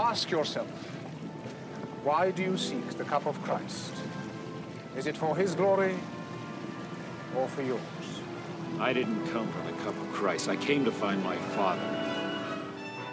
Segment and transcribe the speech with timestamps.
[0.00, 0.66] Ask yourself,
[2.04, 3.92] why do you seek the cup of Christ?
[4.96, 5.94] Is it for his glory
[7.36, 7.80] or for yours?
[8.78, 10.48] I didn't come for the cup of Christ.
[10.48, 11.82] I came to find my father.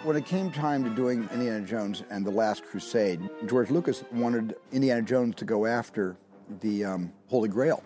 [0.02, 4.56] When it came time to doing Indiana Jones and the Last Crusade, George Lucas wanted
[4.72, 6.16] Indiana Jones to go after
[6.60, 7.82] the um, Holy Grail.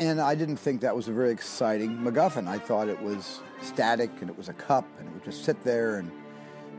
[0.00, 2.48] And I didn't think that was a very exciting MacGuffin.
[2.48, 5.62] I thought it was static and it was a cup and it would just sit
[5.62, 5.98] there.
[5.98, 6.10] And,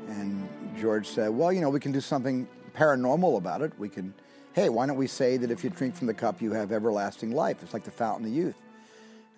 [0.10, 0.50] and
[0.80, 3.74] George said, well, you know, we can do something paranormal about it.
[3.78, 4.14] We can,
[4.54, 7.32] hey, why don't we say that if you drink from the cup, you have everlasting
[7.32, 7.62] life?
[7.62, 8.56] It's like the fountain of youth.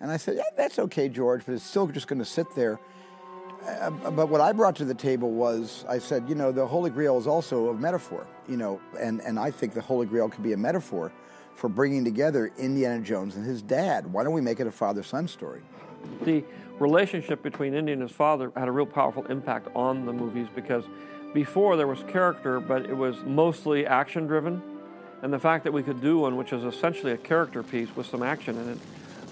[0.00, 2.78] And I said, yeah, that's okay, George, but it's still just going to sit there.
[3.66, 6.90] Uh, but what I brought to the table was I said, you know, the Holy
[6.90, 10.42] Grail is also a metaphor, you know, and, and I think the Holy Grail could
[10.42, 11.10] be a metaphor
[11.54, 14.12] for bringing together Indiana Jones and his dad.
[14.12, 15.62] Why don't we make it a father son story?
[16.24, 16.44] The
[16.78, 20.84] relationship between Indy and his father had a real powerful impact on the movies because
[21.34, 24.62] before there was character, but it was mostly action driven.
[25.20, 28.06] And the fact that we could do one, which is essentially a character piece with
[28.06, 28.78] some action in it,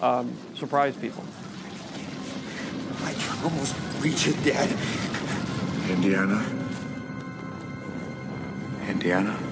[0.02, 1.24] um, surprised people.
[3.04, 4.68] I can almost reach it, Dad.
[5.88, 6.44] Indiana?
[8.88, 9.51] Indiana?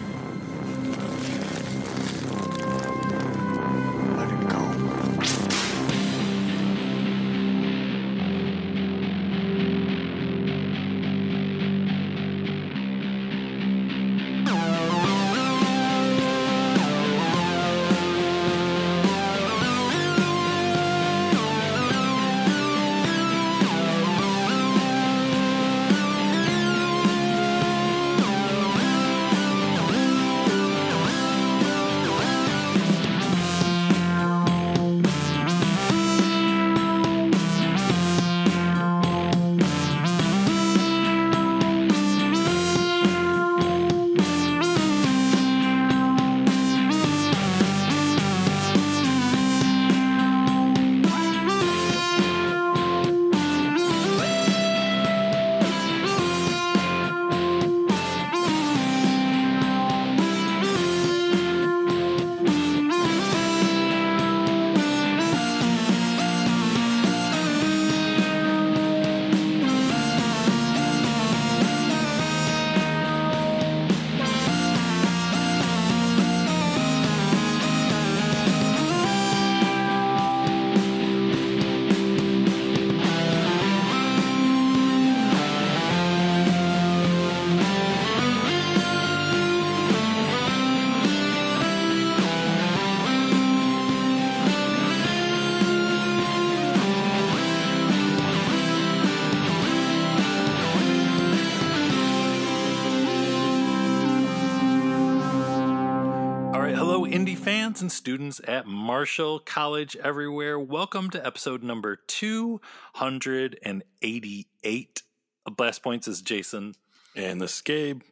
[107.71, 110.59] Fans and students at Marshall College everywhere.
[110.59, 115.03] Welcome to episode number 288
[115.47, 116.75] of Blast Points is Jason.
[117.15, 118.03] And this is Gabe.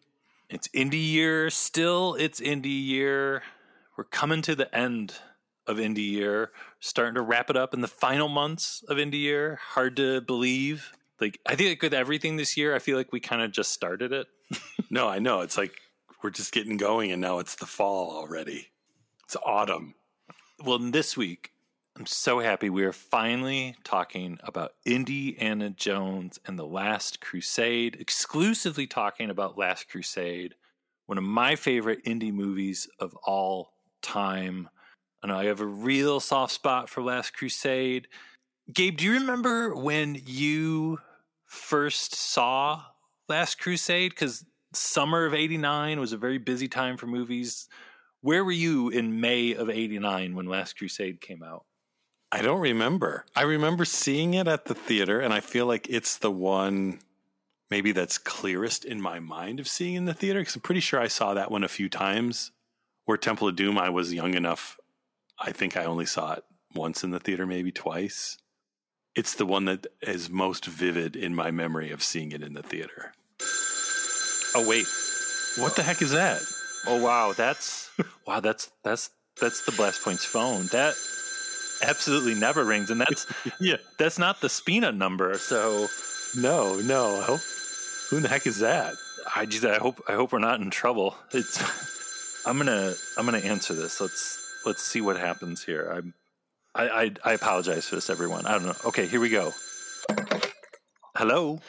[0.48, 1.50] It's indie year.
[1.50, 3.42] Still, it's indie year.
[3.96, 5.14] We're coming to the end
[5.66, 9.58] of indie year, starting to wrap it up in the final months of indie year.
[9.60, 10.92] Hard to believe.
[11.20, 13.72] Like, I think like with everything this year, I feel like we kind of just
[13.72, 14.28] started it.
[14.90, 15.40] No, I know.
[15.40, 15.72] It's like
[16.22, 18.68] we're just getting going and now it's the fall already.
[19.28, 19.94] It's autumn.
[20.64, 21.52] Well, this week,
[21.98, 28.86] I'm so happy we are finally talking about Indiana Jones and the Last Crusade, exclusively
[28.86, 30.54] talking about Last Crusade,
[31.04, 34.70] one of my favorite indie movies of all time.
[35.22, 38.08] I know I have a real soft spot for Last Crusade.
[38.72, 41.00] Gabe, do you remember when you
[41.44, 42.82] first saw
[43.28, 44.12] Last Crusade?
[44.12, 47.68] Because summer of 89 was a very busy time for movies.
[48.20, 51.64] Where were you in May of 89 when Last Crusade came out?
[52.32, 53.24] I don't remember.
[53.34, 57.00] I remember seeing it at the theater, and I feel like it's the one
[57.70, 61.00] maybe that's clearest in my mind of seeing in the theater because I'm pretty sure
[61.00, 62.50] I saw that one a few times.
[63.04, 64.78] Where Temple of Doom, I was young enough.
[65.38, 66.44] I think I only saw it
[66.74, 68.36] once in the theater, maybe twice.
[69.14, 72.62] It's the one that is most vivid in my memory of seeing it in the
[72.62, 73.12] theater.
[74.54, 74.86] Oh wait.
[75.56, 76.42] What the heck is that?
[76.86, 77.90] Oh wow, that's
[78.26, 79.10] wow, that's that's
[79.40, 80.66] that's the Blast Points phone.
[80.66, 80.94] That
[81.82, 83.26] absolutely never rings and that's
[83.60, 83.76] Yeah.
[83.98, 85.36] that's not the Spina number.
[85.38, 85.88] So
[86.36, 87.20] No, no.
[87.20, 87.40] I hope,
[88.10, 88.94] who the heck is that?
[89.34, 91.14] I just I hope I hope we're not in trouble.
[91.32, 91.62] It's
[92.46, 94.00] I'm gonna I'm gonna answer this.
[94.00, 95.90] Let's let's see what happens here.
[95.94, 96.14] I'm
[96.74, 98.46] I I, I apologize for this, everyone.
[98.46, 98.76] I don't know.
[98.86, 99.52] Okay, here we go.
[101.16, 101.60] Hello.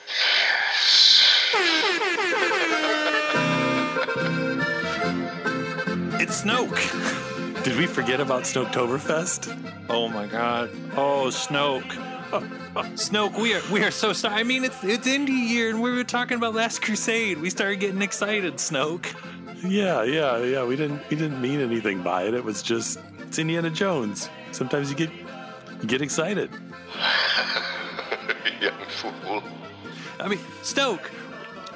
[6.30, 7.64] Snoke.
[7.64, 9.74] Did we forget about Snoketoberfest?
[9.90, 10.70] Oh my God.
[10.96, 11.98] Oh, Snoke.
[12.32, 12.38] Uh,
[12.76, 14.36] uh, Snoke, we are we are so sorry.
[14.36, 17.40] I mean, it's it's indie year, and we were talking about Last Crusade.
[17.40, 19.08] We started getting excited, Snoke.
[19.64, 20.64] Yeah, yeah, yeah.
[20.64, 22.36] We didn't we didn't mean anything by it.
[22.36, 24.30] It was just it's Indiana Jones.
[24.52, 25.10] Sometimes you get
[25.82, 26.52] you get excited.
[28.62, 29.42] Young fool.
[30.20, 31.10] I mean, Snoke,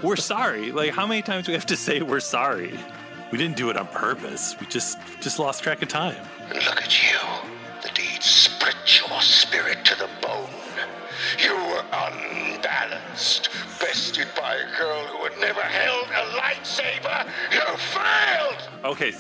[0.04, 0.72] we're sorry.
[0.72, 2.80] Like, how many times do we have to say we're sorry?
[3.34, 4.56] We didn't do it on purpose.
[4.60, 6.24] We just just lost track of time.
[6.52, 7.18] And look at you.
[7.82, 10.52] The deed split your spirit to the bone.
[11.44, 13.50] You were unbalanced,
[13.80, 17.28] bested by a girl who had never held a lightsaber.
[17.52, 18.70] You failed!
[18.84, 19.14] Okay,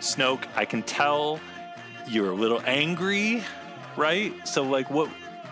[0.00, 1.38] Snoke, I can tell
[2.08, 3.44] you're a little angry,
[3.96, 4.32] right?
[4.48, 5.08] So, like, what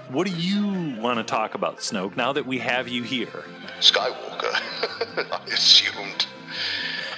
[0.08, 2.16] what do you want to talk about, Snoke?
[2.16, 3.44] Now that we have you here,
[3.78, 4.60] Skywalker,
[5.30, 6.26] I assumed.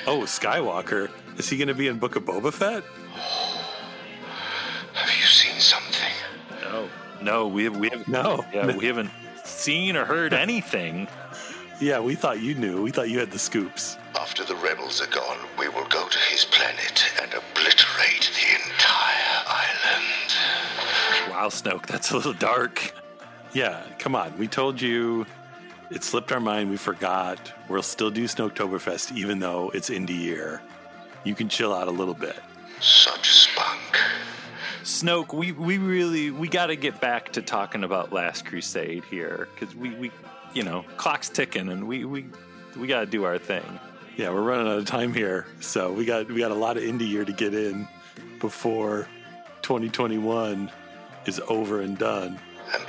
[0.06, 1.10] Oh, Skywalker.
[1.38, 2.82] Is he going to be in Book of Boba Fett?
[4.94, 6.12] Have you seen something?
[6.62, 6.88] no,
[7.22, 8.44] no, we have, we have No.
[8.52, 9.10] yeah, we haven't
[9.44, 11.08] seen or heard anything.
[11.82, 12.82] Yeah, we thought you knew.
[12.82, 13.96] We thought you had the scoops.
[14.14, 19.42] After the rebels are gone, we will go to his planet and obliterate the entire
[19.46, 21.30] island.
[21.30, 22.92] Wow, Snoke, that's a little dark.
[23.54, 24.36] Yeah, come on.
[24.36, 25.24] We told you
[25.90, 26.70] it slipped our mind.
[26.70, 27.52] We forgot.
[27.68, 30.62] We'll still do Snoketoberfest even though it's indie year.
[31.24, 32.36] You can chill out a little bit.
[32.80, 33.98] Such spunk.
[34.82, 39.48] Snoke, we, we really we got to get back to talking about Last Crusade here
[39.54, 40.10] because we, we
[40.54, 42.26] you know clock's ticking and we we
[42.78, 43.80] we got to do our thing.
[44.16, 46.82] Yeah, we're running out of time here, so we got we got a lot of
[46.82, 47.86] indie year to get in
[48.40, 49.06] before
[49.62, 50.70] 2021
[51.26, 52.38] is over and done.
[52.72, 52.86] And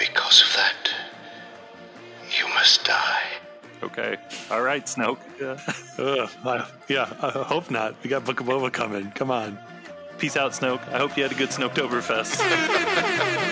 [3.92, 4.16] Okay,
[4.50, 5.18] all right, Snoke.
[5.40, 5.58] Yeah.
[5.98, 7.96] Ugh, I, yeah, I hope not.
[8.04, 9.12] We got Book of Boba coming.
[9.12, 9.58] Come on.
[10.18, 10.88] Peace out, Snoke.
[10.94, 12.40] I hope you had a good Snoketoberfest.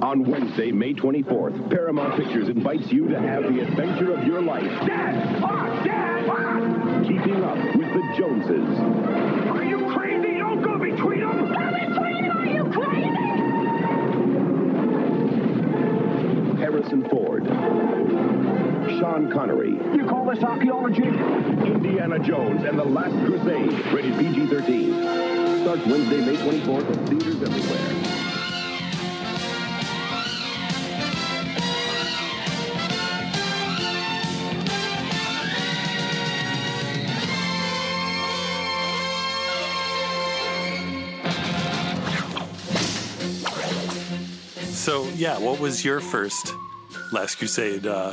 [0.00, 4.64] On Wednesday, May 24th, Paramount Pictures invites you to have the adventure of your life.
[4.86, 5.42] Dad!
[5.42, 6.26] Ah, Dad!
[6.30, 7.02] Ah!
[7.02, 8.78] Keeping up with the Joneses.
[9.50, 9.77] Are you crazy?
[11.16, 11.54] Don't go between them!
[11.54, 12.36] Go between them!
[12.36, 13.28] Are you crazy?
[16.58, 17.44] Harrison Ford.
[18.98, 19.72] Sean Connery.
[19.94, 21.04] You call this archaeology?
[21.04, 23.72] Indiana Jones and the Last Crusade.
[23.92, 25.62] Rated PG-13.
[25.62, 28.17] Starts Wednesday, May 24th at theaters everywhere.
[45.18, 46.54] Yeah, what was your first
[47.12, 48.12] Last Crusade uh,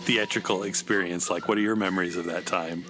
[0.00, 1.46] theatrical experience like?
[1.46, 2.84] What are your memories of that time?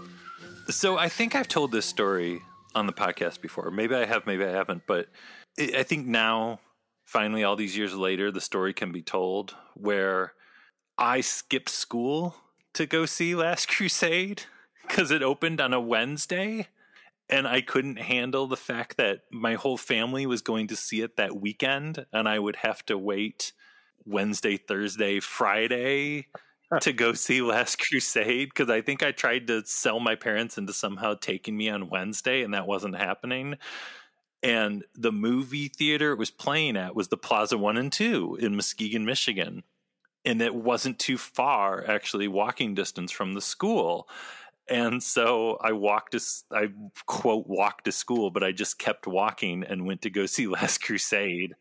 [0.70, 2.40] so I think I've told this story
[2.75, 3.70] on the podcast before.
[3.70, 4.84] Maybe I have, maybe I haven't.
[4.87, 5.08] But
[5.58, 6.60] I think now,
[7.04, 10.32] finally, all these years later, the story can be told where
[10.96, 12.37] I skipped school
[12.72, 14.44] to go see Last Crusade
[14.87, 16.69] because it opened on a Wednesday.
[17.28, 21.17] And I couldn't handle the fact that my whole family was going to see it
[21.17, 23.52] that weekend, and I would have to wait
[24.05, 26.26] Wednesday, Thursday, Friday
[26.81, 30.72] to go see Last Crusade because I think I tried to sell my parents into
[30.72, 33.56] somehow taking me on Wednesday, and that wasn't happening.
[34.43, 38.56] And the movie theater it was playing at was the Plaza One and Two in
[38.56, 39.62] Muskegon, Michigan,
[40.24, 44.08] and it wasn't too far actually walking distance from the school.
[44.69, 46.20] And so I walked to,
[46.52, 46.69] I
[47.06, 50.82] quote, walked to school, but I just kept walking and went to go see Last
[50.82, 51.54] Crusade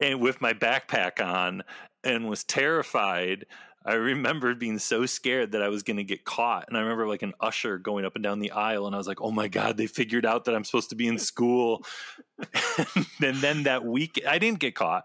[0.00, 1.62] and with my backpack on
[2.02, 3.46] and was terrified.
[3.86, 6.64] I remember being so scared that I was going to get caught.
[6.68, 9.06] And I remember like an usher going up and down the aisle, and I was
[9.06, 11.84] like, oh my God, they figured out that I'm supposed to be in school.
[13.22, 15.04] and then that week, I didn't get caught.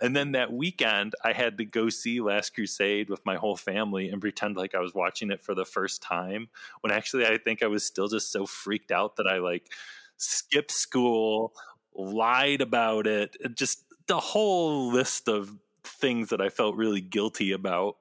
[0.00, 4.10] And then that weekend, I had to go see Last Crusade with my whole family
[4.10, 6.48] and pretend like I was watching it for the first time.
[6.82, 9.72] When actually, I think I was still just so freaked out that I like
[10.18, 11.54] skipped school,
[11.94, 17.96] lied about it, just the whole list of things that I felt really guilty about.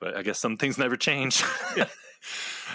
[0.00, 1.42] But I guess some things never change.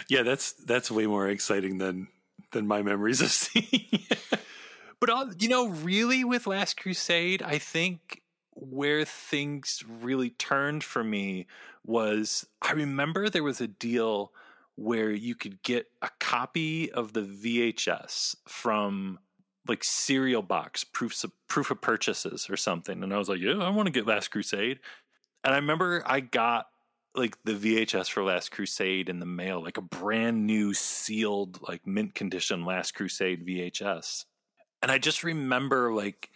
[0.10, 2.08] Yeah, that's that's way more exciting than
[2.52, 4.06] than my memories of seeing.
[5.00, 8.22] But all, you know, really with Last Crusade, I think
[8.54, 11.46] where things really turned for me
[11.86, 14.32] was I remember there was a deal
[14.76, 19.20] where you could get a copy of the VHS from
[19.68, 23.58] like cereal box proofs of proof of purchases or something and I was like, "Yeah,
[23.58, 24.80] I want to get Last Crusade."
[25.44, 26.68] And I remember I got
[27.16, 31.86] like the VHS for Last Crusade in the mail, like a brand new sealed, like
[31.86, 34.26] mint condition Last Crusade VHS.
[34.82, 36.30] And I just remember like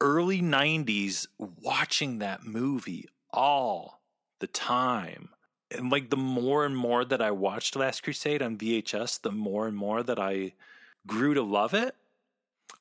[0.00, 4.00] early 90s watching that movie all
[4.40, 5.30] the time.
[5.70, 9.66] And like the more and more that I watched Last Crusade on VHS, the more
[9.66, 10.52] and more that I
[11.06, 11.94] grew to love it.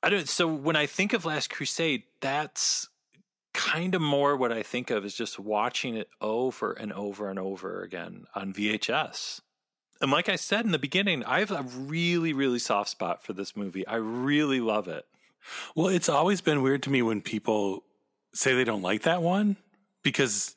[0.01, 2.89] I don't so when I think of Last Crusade, that's
[3.53, 7.39] kind of more what I think of is just watching it over and over and
[7.39, 9.41] over again on VHS.
[10.01, 13.33] And like I said in the beginning, I have a really, really soft spot for
[13.33, 13.87] this movie.
[13.87, 15.05] I really love it.
[15.75, 17.83] Well, it's always been weird to me when people
[18.33, 19.57] say they don't like that one
[20.03, 20.55] because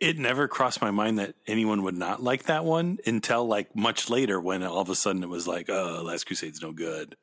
[0.00, 4.08] it never crossed my mind that anyone would not like that one until like much
[4.10, 7.16] later when all of a sudden it was like, oh, Last Crusade's no good.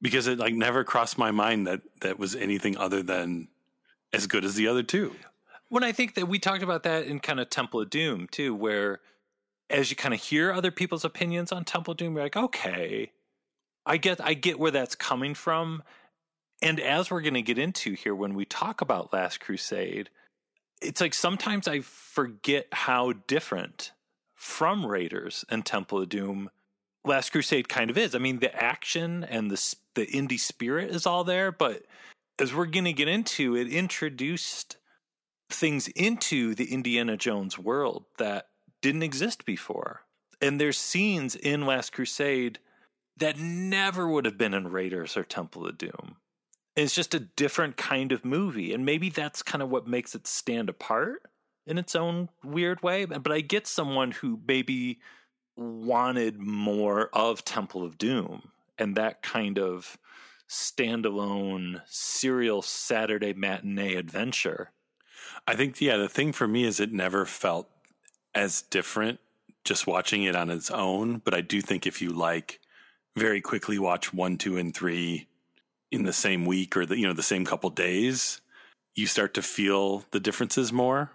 [0.00, 3.48] Because it like never crossed my mind that that was anything other than
[4.12, 5.14] as good as the other two.
[5.68, 8.54] When I think that we talked about that in kind of Temple of Doom too,
[8.54, 9.00] where
[9.70, 13.12] as you kind of hear other people's opinions on Temple of Doom, you're like, okay,
[13.86, 15.82] I get I get where that's coming from.
[16.60, 20.10] And as we're going to get into here when we talk about Last Crusade,
[20.80, 23.92] it's like sometimes I forget how different
[24.34, 26.50] from Raiders and Temple of Doom
[27.04, 28.14] Last Crusade kind of is.
[28.14, 31.82] I mean, the action and the the indie spirit is all there, but
[32.42, 34.76] as we're going to get into, it introduced
[35.48, 38.48] things into the Indiana Jones world that
[38.80, 40.00] didn't exist before.
[40.40, 42.58] And there's scenes in Last Crusade
[43.18, 46.16] that never would have been in Raiders or Temple of Doom.
[46.74, 48.74] It's just a different kind of movie.
[48.74, 51.22] And maybe that's kind of what makes it stand apart
[51.64, 53.04] in its own weird way.
[53.04, 54.98] But I get someone who maybe
[55.56, 59.96] wanted more of Temple of Doom and that kind of
[60.52, 64.70] standalone serial Saturday matinee adventure.
[65.46, 67.68] I think, yeah, the thing for me is it never felt
[68.34, 69.18] as different
[69.64, 71.22] just watching it on its own.
[71.24, 72.60] But I do think if you like
[73.16, 75.26] very quickly watch one, two, and three
[75.90, 78.42] in the same week or the, you know, the same couple days,
[78.94, 81.12] you start to feel the differences more.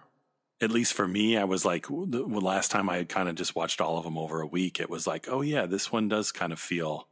[0.60, 3.54] At least for me, I was like, the last time I had kind of just
[3.54, 6.32] watched all of them over a week, it was like, oh yeah, this one does
[6.32, 7.06] kind of feel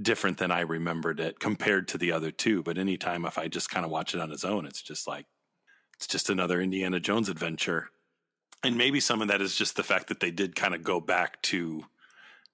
[0.00, 2.62] different than I remembered it compared to the other two.
[2.62, 5.26] But anytime if I just kind of watch it on its own, it's just like
[5.96, 7.88] it's just another Indiana Jones adventure.
[8.62, 11.00] And maybe some of that is just the fact that they did kind of go
[11.00, 11.84] back to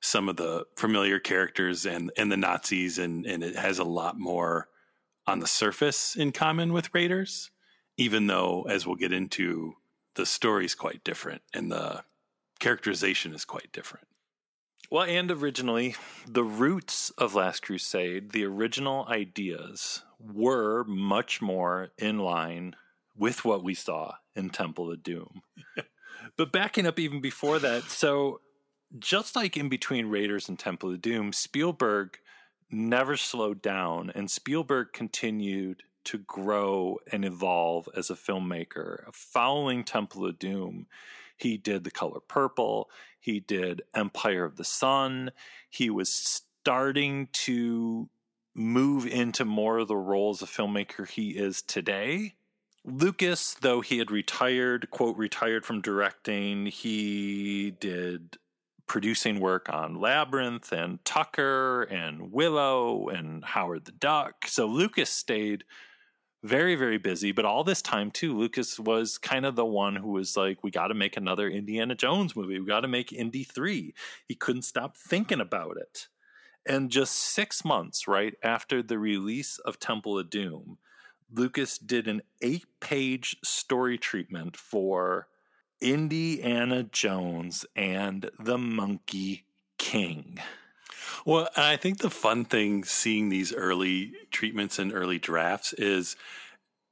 [0.00, 4.18] some of the familiar characters and and the Nazis and and it has a lot
[4.18, 4.68] more
[5.26, 7.50] on the surface in common with Raiders,
[7.96, 9.74] even though as we'll get into
[10.14, 12.04] the story's quite different and the
[12.60, 14.06] characterization is quite different.
[14.90, 22.18] Well, and originally, the roots of Last Crusade, the original ideas, were much more in
[22.18, 22.76] line
[23.16, 25.42] with what we saw in Temple of Doom.
[26.36, 28.40] but backing up even before that, so
[28.98, 32.18] just like in between Raiders and Temple of Doom, Spielberg
[32.70, 39.04] never slowed down, and Spielberg continued to grow and evolve as a filmmaker.
[39.12, 40.86] Following Temple of Doom,
[41.36, 42.90] he did The Color Purple.
[43.24, 45.30] He did Empire of the Sun.
[45.70, 48.10] He was starting to
[48.54, 52.34] move into more of the roles of filmmaker he is today.
[52.84, 58.36] Lucas, though he had retired, quote, retired from directing, he did
[58.86, 64.46] producing work on Labyrinth and Tucker and Willow and Howard the Duck.
[64.48, 65.64] So Lucas stayed
[66.44, 70.12] very very busy but all this time too lucas was kind of the one who
[70.12, 72.60] was like we got to make another indiana jones movie.
[72.60, 73.94] We got to make indy 3
[74.28, 76.08] he couldn't stop thinking about it.
[76.66, 80.76] And just six months right after the release of temple of doom
[81.32, 85.28] lucas did an eight page story treatment for
[85.80, 89.46] indiana jones and the monkey
[89.78, 90.38] king
[91.24, 96.16] well, I think the fun thing seeing these early treatments and early drafts is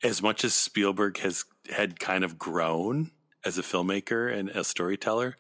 [0.03, 3.11] as much as Spielberg has had kind of grown
[3.45, 5.37] as a filmmaker and a storyteller,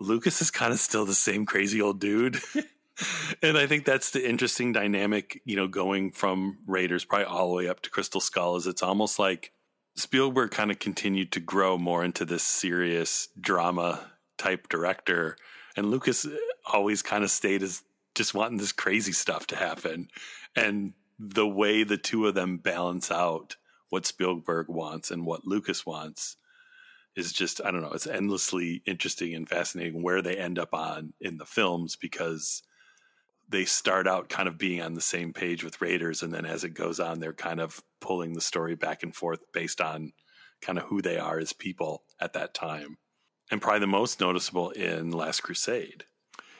[0.00, 2.38] Lucas is kind of still the same crazy old dude.
[3.42, 7.54] and I think that's the interesting dynamic, you know, going from Raiders probably all the
[7.54, 9.52] way up to Crystal Skull is it's almost like
[9.96, 15.36] Spielberg kind of continued to grow more into this serious drama type director
[15.76, 16.36] and Lucas uh,
[16.72, 17.82] always kind of stayed as
[18.14, 20.08] just wanting this crazy stuff to happen.
[20.54, 23.56] And the way the two of them balance out
[23.90, 26.36] what Spielberg wants and what Lucas wants
[27.14, 31.12] is just, I don't know, it's endlessly interesting and fascinating where they end up on
[31.20, 32.62] in the films because
[33.48, 36.22] they start out kind of being on the same page with Raiders.
[36.22, 39.40] And then as it goes on, they're kind of pulling the story back and forth
[39.52, 40.12] based on
[40.62, 42.96] kind of who they are as people at that time.
[43.50, 46.04] And probably the most noticeable in Last Crusade.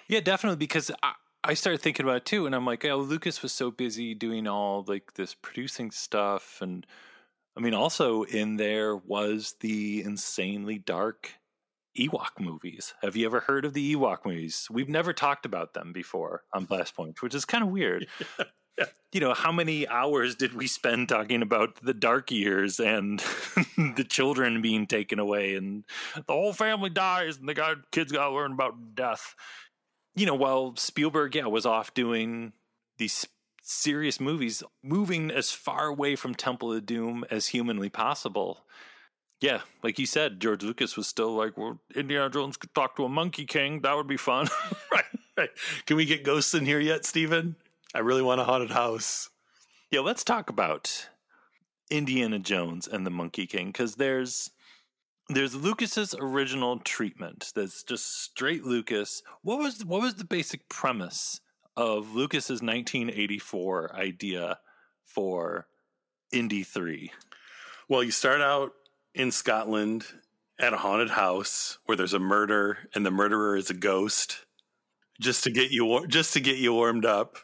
[0.08, 0.58] Yeah, definitely.
[0.58, 1.12] Because I,
[1.44, 4.46] I started thinking about it too, and I'm like, oh, Lucas was so busy doing
[4.46, 6.86] all like this producing stuff, and
[7.56, 11.32] I mean, also in there was the insanely dark
[11.98, 12.94] Ewok movies.
[13.02, 14.68] Have you ever heard of the Ewok movies?
[14.70, 18.06] We've never talked about them before on Blast Point, which is kind of weird.
[19.12, 23.18] You know, how many hours did we spend talking about the dark years and
[23.76, 25.84] the children being taken away and
[26.14, 29.34] the whole family dies and the guy, kids got to learn about death?
[30.14, 32.52] You know, while Spielberg, yeah, was off doing
[32.98, 33.26] these
[33.62, 38.64] serious movies, moving as far away from Temple of Doom as humanly possible.
[39.40, 43.04] Yeah, like you said, George Lucas was still like, well, Indiana Jones could talk to
[43.04, 43.80] a Monkey King.
[43.80, 44.48] That would be fun.
[44.92, 45.04] right,
[45.36, 45.50] right.
[45.86, 47.56] Can we get ghosts in here yet, Steven?
[47.94, 49.30] I really want a haunted house.
[49.90, 51.08] Yeah, let's talk about
[51.90, 54.50] Indiana Jones and the Monkey King because there's
[55.28, 59.22] there's Lucas's original treatment that's just straight Lucas.
[59.42, 61.40] What was what was the basic premise
[61.76, 64.58] of Lucas's 1984 idea
[65.04, 65.66] for
[66.32, 67.10] Indy 3?
[67.88, 68.72] Well, you start out
[69.14, 70.04] in Scotland
[70.58, 74.44] at a haunted house where there's a murder and the murderer is a ghost
[75.20, 77.36] just to get you just to get you warmed up.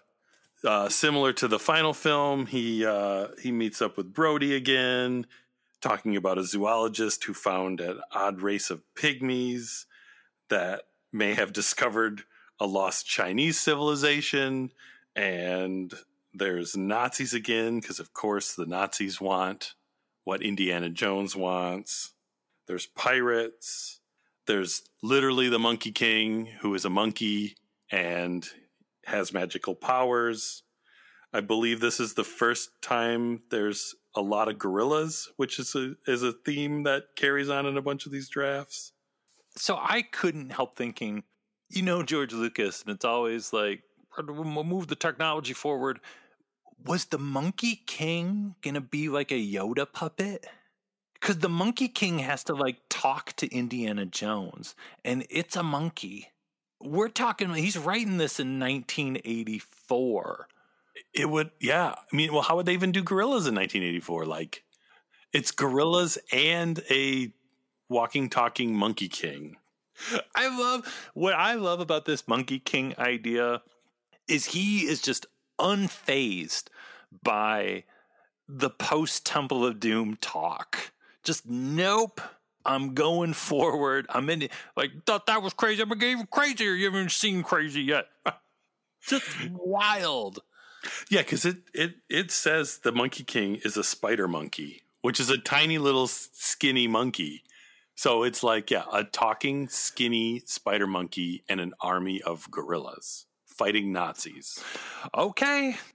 [0.65, 5.27] Uh, similar to the final film, he uh, he meets up with Brody again,
[5.81, 9.85] talking about a zoologist who found an odd race of pygmies
[10.49, 10.83] that
[11.13, 12.23] may have discovered
[12.61, 14.73] a lost Chinese civilization,
[15.15, 15.95] and
[16.35, 19.75] there's Nazis again because, of course, the Nazis want
[20.25, 22.13] what Indiana Jones wants.
[22.67, 24.01] There's pirates.
[24.47, 27.57] There's literally the Monkey King, who is a monkey
[27.91, 28.47] and
[29.07, 30.63] has magical powers.
[31.33, 35.95] I believe this is the first time there's a lot of gorillas, which is a
[36.07, 38.93] is a theme that carries on in a bunch of these drafts.
[39.57, 41.25] So I couldn't help thinking,
[41.69, 43.83] you know, George Lucas, and it's always like
[44.17, 46.01] we'll move the technology forward.
[46.85, 50.47] Was the Monkey King gonna be like a Yoda puppet?
[51.15, 56.29] Because the Monkey King has to like talk to Indiana Jones, and it's a monkey
[56.81, 60.49] we're talking he's writing this in 1984
[61.15, 64.65] it would yeah i mean well how would they even do gorillas in 1984 like
[65.33, 67.33] it's gorillas and a
[67.89, 69.57] walking talking monkey king
[70.35, 73.63] i love what i love about this monkey king idea
[74.27, 75.27] is he is just
[75.59, 76.69] unfazed
[77.23, 77.85] by
[78.49, 80.93] the post temple of doom talk
[81.25, 82.21] just nope
[82.69, 84.07] I'm going forward.
[84.11, 84.53] I'm in it.
[84.77, 85.83] Like, thought that was crazy.
[85.83, 86.73] I'm even crazier.
[86.73, 88.09] You haven't seen crazy yet.
[89.07, 90.41] Just wild.
[91.09, 95.31] Yeah, because it, it, it says the Monkey King is a spider monkey, which is
[95.31, 97.43] a tiny little skinny monkey.
[97.95, 103.27] So it's like, yeah, a talking skinny spider monkey and an army of gorillas
[103.59, 104.63] fighting Nazis.
[105.15, 105.77] Okay.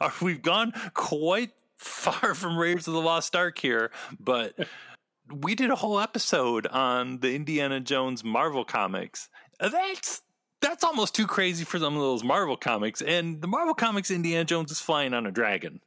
[0.00, 4.54] Uh, we've gone quite far from Raiders of the Lost Ark here, but
[5.30, 9.28] we did a whole episode on the Indiana Jones Marvel comics.
[9.60, 10.22] That's
[10.60, 13.00] that's almost too crazy for some of those Marvel comics.
[13.02, 15.80] And the Marvel comics, Indiana Jones is flying on a dragon.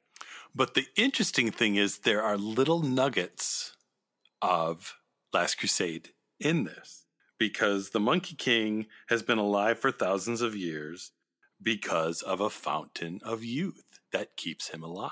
[0.53, 3.75] But the interesting thing is there are little nuggets
[4.41, 4.97] of
[5.33, 7.05] Last Crusade in this
[7.37, 11.11] because the Monkey King has been alive for thousands of years
[11.61, 15.11] because of a fountain of youth that keeps him alive.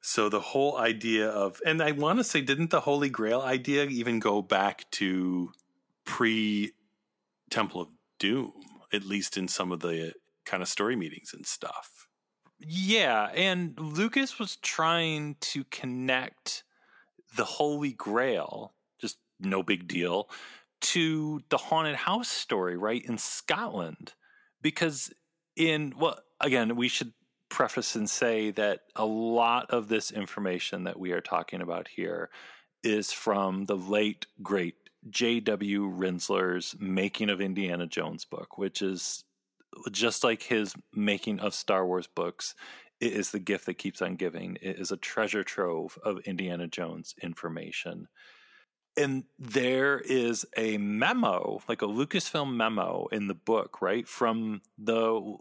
[0.00, 3.84] So the whole idea of, and I want to say, didn't the Holy Grail idea
[3.84, 5.52] even go back to
[6.04, 6.72] pre
[7.50, 8.52] Temple of Doom,
[8.92, 10.12] at least in some of the
[10.44, 12.08] kind of story meetings and stuff?
[12.58, 13.30] Yeah.
[13.34, 16.64] And Lucas was trying to connect
[17.36, 20.28] the Holy Grail, just no big deal,
[20.80, 24.14] to the haunted house story, right, in Scotland.
[24.62, 25.12] Because
[25.56, 27.12] in, well, again, we should
[27.48, 32.30] preface and say that a lot of this information that we are talking about here
[32.82, 34.76] is from the late great
[35.08, 35.88] J.W.
[35.88, 39.24] Rinzler's Making of Indiana Jones book, which is
[39.90, 42.54] just like his making of Star Wars books.
[43.00, 44.56] It is the gift that keeps on giving.
[44.60, 48.08] It is a treasure trove of Indiana Jones information.
[48.96, 54.08] And there is a memo, like a Lucasfilm memo in the book, right?
[54.08, 55.36] From the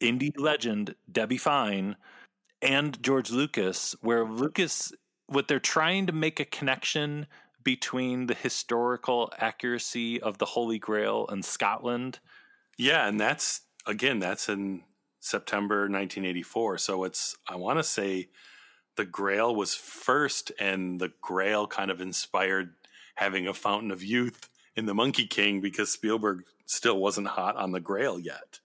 [0.00, 1.96] indie legend Debbie Fine
[2.62, 4.92] and George Lucas, where Lucas,
[5.26, 7.26] what they're trying to make a connection
[7.62, 12.18] between the historical accuracy of the Holy Grail and Scotland.
[12.78, 14.82] Yeah, and that's again, that's in
[15.20, 16.78] September 1984.
[16.78, 18.28] So it's, I want to say,
[18.96, 22.74] the Grail was first, and the Grail kind of inspired
[23.14, 27.72] having a fountain of youth in the Monkey King because Spielberg still wasn't hot on
[27.72, 28.60] the Grail yet.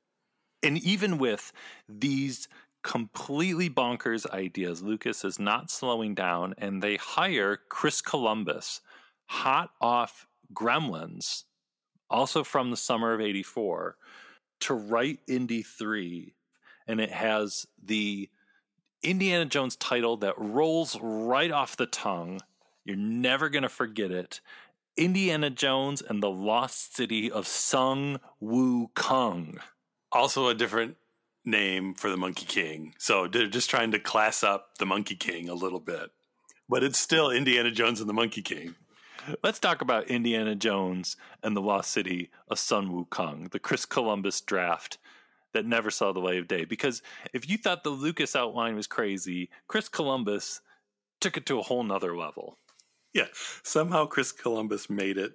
[0.63, 1.51] And even with
[1.88, 2.47] these
[2.85, 8.79] completely bonkers ideas, Lucas is not slowing down and they hire Chris Columbus,
[9.25, 11.45] hot off Gremlins,
[12.11, 13.97] also from the summer of 84,
[14.59, 16.35] to write Indy 3.
[16.87, 18.29] And it has the
[19.01, 22.39] Indiana Jones title that rolls right off the tongue.
[22.83, 24.41] You're never going to forget it.
[24.95, 29.57] Indiana Jones and the Lost City of Sung Woo Kong.
[30.11, 30.97] Also, a different
[31.45, 32.93] name for the Monkey King.
[32.97, 36.12] So they're just trying to class up the Monkey King a little bit.
[36.67, 38.75] But it's still Indiana Jones and the Monkey King.
[39.43, 44.41] Let's talk about Indiana Jones and the Lost City of Sun Wukong, the Chris Columbus
[44.41, 44.97] draft
[45.53, 46.65] that never saw the light of day.
[46.65, 47.01] Because
[47.34, 50.62] if you thought the Lucas outline was crazy, Chris Columbus
[51.21, 52.58] took it to a whole nother level.
[53.13, 53.27] Yeah.
[53.63, 55.34] Somehow Chris Columbus made it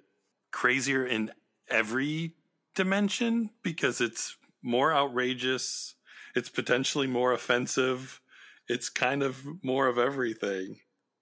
[0.51, 1.31] crazier in
[1.69, 2.35] every
[2.75, 5.95] dimension because it's more outrageous,
[6.35, 8.21] it's potentially more offensive,
[8.67, 10.77] it's kind of more of everything.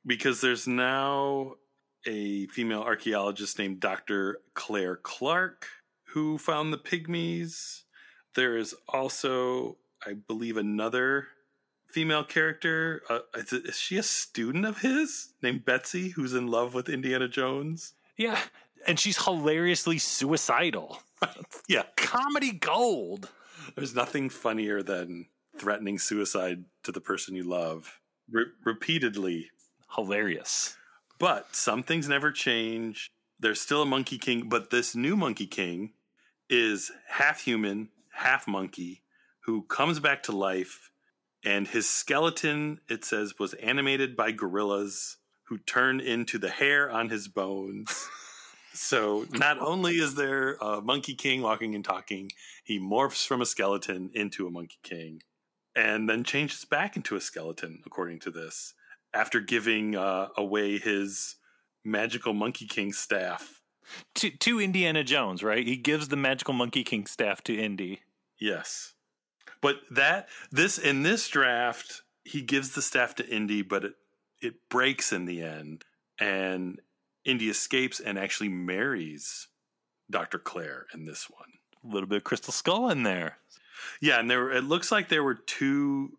[0.06, 1.56] Because there's now
[2.08, 4.40] a female archaeologist named Dr.
[4.54, 5.68] Claire Clark
[6.14, 7.84] who found the pygmies.
[8.36, 11.28] There is also, I believe, another
[11.92, 13.02] female character.
[13.10, 17.28] Uh, is, is she a student of his named Betsy who's in love with Indiana
[17.28, 17.94] Jones?
[18.18, 18.40] Yeah,
[18.88, 21.02] and she's hilariously suicidal.
[21.68, 23.30] yeah, comedy gold.
[23.76, 25.28] There's nothing funnier than
[25.58, 28.00] threatening suicide to the person you love
[28.32, 29.50] Re- repeatedly.
[29.96, 30.78] Hilarious.
[31.20, 33.12] But some things never change.
[33.40, 35.94] There's still a Monkey King, but this new Monkey King
[36.50, 39.04] is half human, half monkey,
[39.42, 40.92] who comes back to life.
[41.44, 47.10] And his skeleton, it says, was animated by gorillas who turn into the hair on
[47.10, 48.08] his bones.
[48.74, 52.32] so not only is there a Monkey King walking and talking,
[52.64, 55.22] he morphs from a skeleton into a Monkey King
[55.76, 58.74] and then changes back into a skeleton, according to this
[59.14, 61.36] after giving uh, away his
[61.84, 63.62] magical Monkey King staff
[64.16, 65.66] to, to Indiana Jones, right?
[65.66, 68.02] He gives the magical Monkey King staff to Indy.
[68.40, 68.94] Yes,
[69.62, 73.94] but that this in this draft, he gives the staff to Indy, but it
[74.42, 75.84] it breaks in the end,
[76.20, 76.80] and
[77.30, 79.48] Indy escapes and actually marries
[80.10, 81.50] Doctor Claire in this one.
[81.84, 83.38] A little bit of Crystal Skull in there.
[84.02, 86.18] Yeah, and there it looks like there were two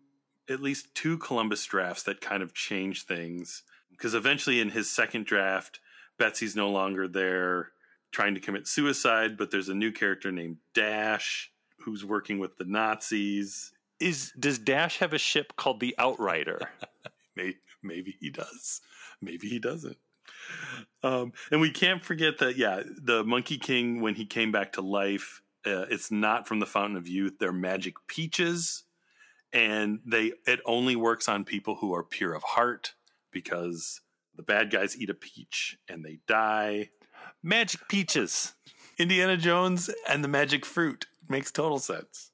[0.49, 3.63] at least two Columbus drafts that kind of changed things.
[3.89, 5.79] Because eventually, in his second draft,
[6.17, 7.71] Betsy's no longer there
[8.11, 12.65] trying to commit suicide, but there's a new character named Dash who's working with the
[12.65, 13.71] Nazis.
[13.99, 16.69] Is does Dash have a ship called the Outrider?
[17.35, 18.81] maybe, maybe he does.
[19.21, 19.97] Maybe he doesn't.
[21.03, 24.81] Um, and we can't forget that, yeah, the Monkey King, when he came back to
[24.81, 27.33] life, uh, it's not from the Fountain of Youth.
[27.39, 28.83] They're magic peaches
[29.53, 32.93] and they it only works on people who are pure of heart
[33.31, 34.01] because
[34.35, 36.89] the bad guys eat a peach and they die.
[37.43, 38.53] Magic peaches.
[38.97, 42.30] Indiana Jones and the magic fruit makes total sense.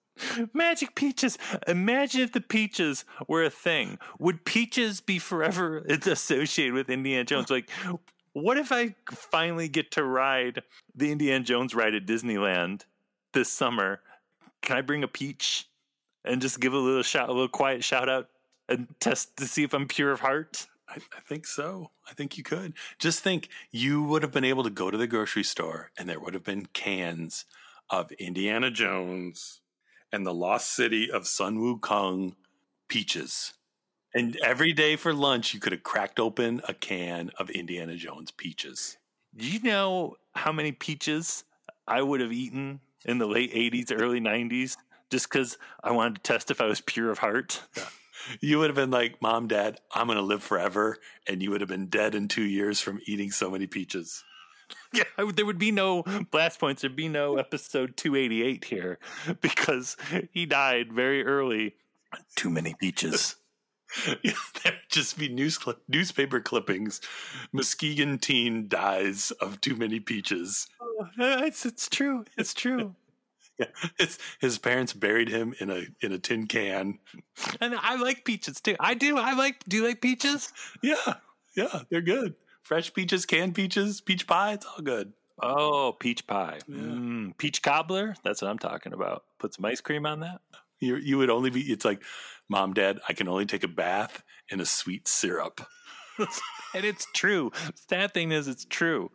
[0.53, 1.37] Magic peaches.
[1.67, 3.97] Imagine if the peaches were a thing.
[4.19, 7.49] Would peaches be forever associated with Indiana Jones?
[7.49, 7.69] Like,
[8.33, 10.63] what if I finally get to ride
[10.95, 12.83] the Indiana Jones ride at Disneyland
[13.33, 14.01] this summer?
[14.61, 15.67] Can I bring a peach?
[16.27, 18.29] and just give a little shout, a little quiet shout out
[18.69, 20.67] and test to see if I'm pure of heart?
[20.89, 21.91] I, I, think so.
[22.09, 22.73] I think you could.
[22.99, 26.19] Just think you would have been able to go to the grocery store and there
[26.19, 27.45] would have been cans
[27.89, 29.61] of Indiana Jones
[30.11, 32.35] and the lost city of Sun Wukong
[32.87, 33.53] peaches.
[34.13, 38.31] And every day for lunch, you could have cracked open a can of Indiana Jones
[38.31, 38.97] peaches.
[39.35, 41.43] Do you know how many peaches
[41.87, 44.77] I would have eaten in the late 80s, early 90s
[45.09, 47.61] just because I wanted to test if I was pure of heart.
[48.41, 50.97] You would have been like, Mom, Dad, I'm going to live forever.
[51.29, 54.23] And you would have been dead in two years from eating so many peaches.
[54.93, 55.03] Yeah,
[55.33, 56.81] there would be no blast points.
[56.81, 58.99] There'd be no episode 288 here
[59.41, 59.97] because
[60.31, 61.75] he died very early.
[62.35, 63.35] Too many peaches.
[64.23, 64.31] yeah,
[64.63, 67.01] there'd just be news newspaper clippings.
[67.51, 70.67] Muskegon teen dies of too many peaches.
[70.81, 72.25] Oh, it's, it's true.
[72.37, 72.95] It's true.
[73.59, 73.65] Yeah,
[73.99, 76.99] it's, his parents buried him in a in a tin can.
[77.59, 78.75] And I like peaches too.
[78.79, 79.17] I do.
[79.17, 79.63] I like.
[79.65, 80.53] Do you like peaches?
[80.83, 81.15] Yeah,
[81.55, 82.35] yeah, they're good.
[82.67, 84.51] Fresh peaches, canned peaches, peach pie.
[84.51, 85.13] It's all good.
[85.41, 86.75] Oh, peach pie, yeah.
[86.75, 88.13] mm, peach cobbler.
[88.25, 89.23] That's what I'm talking about.
[89.39, 90.41] Put some ice cream on that.
[90.81, 91.61] You you would only be.
[91.61, 92.03] It's like,
[92.49, 95.65] mom, dad, I can only take a bath in a sweet syrup.
[96.19, 97.53] and it's true.
[97.87, 99.11] Sad thing is, it's true.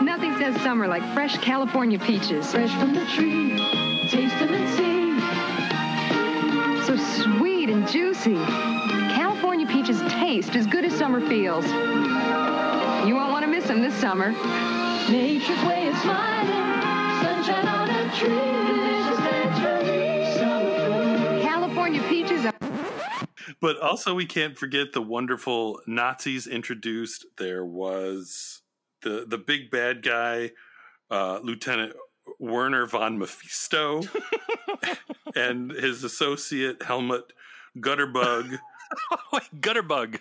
[0.00, 2.52] Nothing says summer like fresh California peaches.
[2.52, 3.58] Fresh from the tree,
[4.10, 4.87] taste them and see.
[8.22, 8.46] Sweet.
[9.14, 11.64] California peaches taste as good as summer feels.
[13.06, 14.32] You won't want to miss them this summer.
[15.08, 20.34] Nature's way of smiling, sunshine on a tree, delicious naturally.
[20.34, 21.42] Summer food.
[21.42, 22.54] California peaches are.
[23.60, 27.24] But also, we can't forget the wonderful Nazis introduced.
[27.38, 28.62] There was
[29.02, 30.52] the the big bad guy,
[31.10, 31.94] uh, Lieutenant
[32.40, 34.02] Werner von Mephisto,
[35.36, 37.32] and his associate Helmut
[37.76, 38.58] Gutterbug,
[39.60, 40.20] Gutterbug,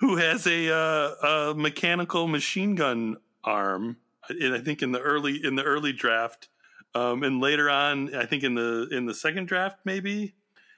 [0.00, 3.96] who has a, uh, a mechanical machine gun arm.
[4.28, 6.48] And I think in the early in the early draft,
[6.94, 10.34] um, and later on, I think in the in the second draft, maybe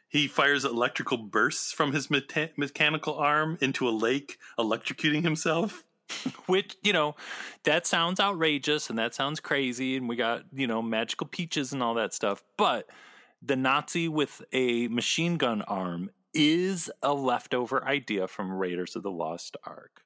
[0.08, 5.84] he fires electrical bursts from his meta- mechanical arm into a lake, electrocuting himself.
[6.46, 7.14] Which, you know,
[7.64, 9.96] that sounds outrageous and that sounds crazy.
[9.96, 12.42] And we got, you know, magical peaches and all that stuff.
[12.56, 12.88] But
[13.42, 19.10] the Nazi with a machine gun arm is a leftover idea from Raiders of the
[19.10, 20.02] Lost Ark.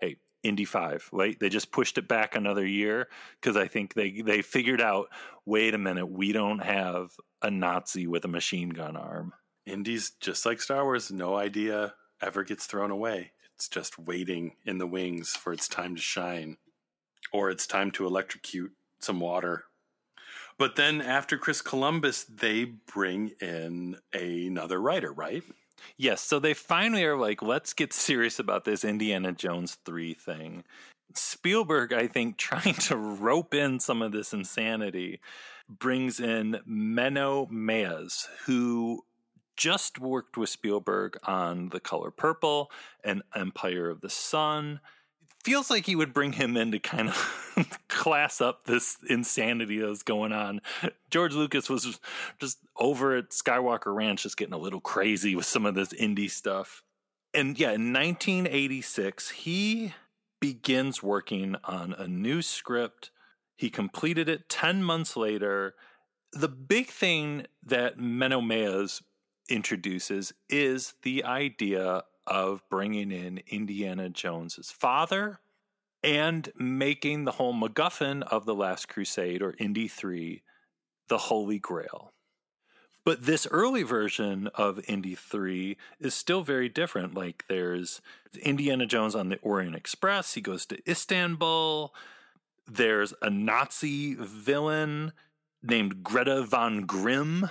[0.00, 1.38] Hey, Indy 5, right?
[1.38, 3.08] They just pushed it back another year
[3.40, 5.08] because I think they, they figured out
[5.44, 7.10] wait a minute, we don't have
[7.42, 9.32] a Nazi with a machine gun arm.
[9.64, 13.32] Indy's just like Star Wars, no idea ever gets thrown away.
[13.54, 16.58] It's just waiting in the wings for its time to shine,
[17.32, 19.64] or it's time to electrocute some water.
[20.58, 25.42] But then after Chris Columbus, they bring in another writer, right?
[25.98, 30.64] Yes, so they finally are like, let's get serious about this Indiana Jones 3 thing.
[31.14, 35.20] Spielberg, I think, trying to rope in some of this insanity,
[35.68, 39.02] brings in Menno Meyjes, who
[39.56, 42.70] just worked with Spielberg on The Color Purple
[43.02, 44.80] and Empire of the Sun.
[45.46, 50.02] Feels like he would bring him in to kind of class up this insanity that's
[50.02, 50.60] going on.
[51.08, 52.00] George Lucas was
[52.40, 56.28] just over at Skywalker Ranch, just getting a little crazy with some of this indie
[56.28, 56.82] stuff.
[57.32, 59.94] And yeah, in 1986, he
[60.40, 63.12] begins working on a new script.
[63.54, 65.76] He completed it 10 months later.
[66.32, 69.00] The big thing that Menno Meyjes
[69.48, 75.40] introduces is the idea of bringing in Indiana Jones's father
[76.02, 80.42] and making the whole MacGuffin of the Last Crusade or Indy 3
[81.08, 82.12] the Holy Grail.
[83.04, 87.14] But this early version of Indy 3 is still very different.
[87.14, 88.00] Like there's
[88.42, 91.94] Indiana Jones on the Orient Express, he goes to Istanbul.
[92.66, 95.12] There's a Nazi villain
[95.62, 97.48] named Greta von Grimm,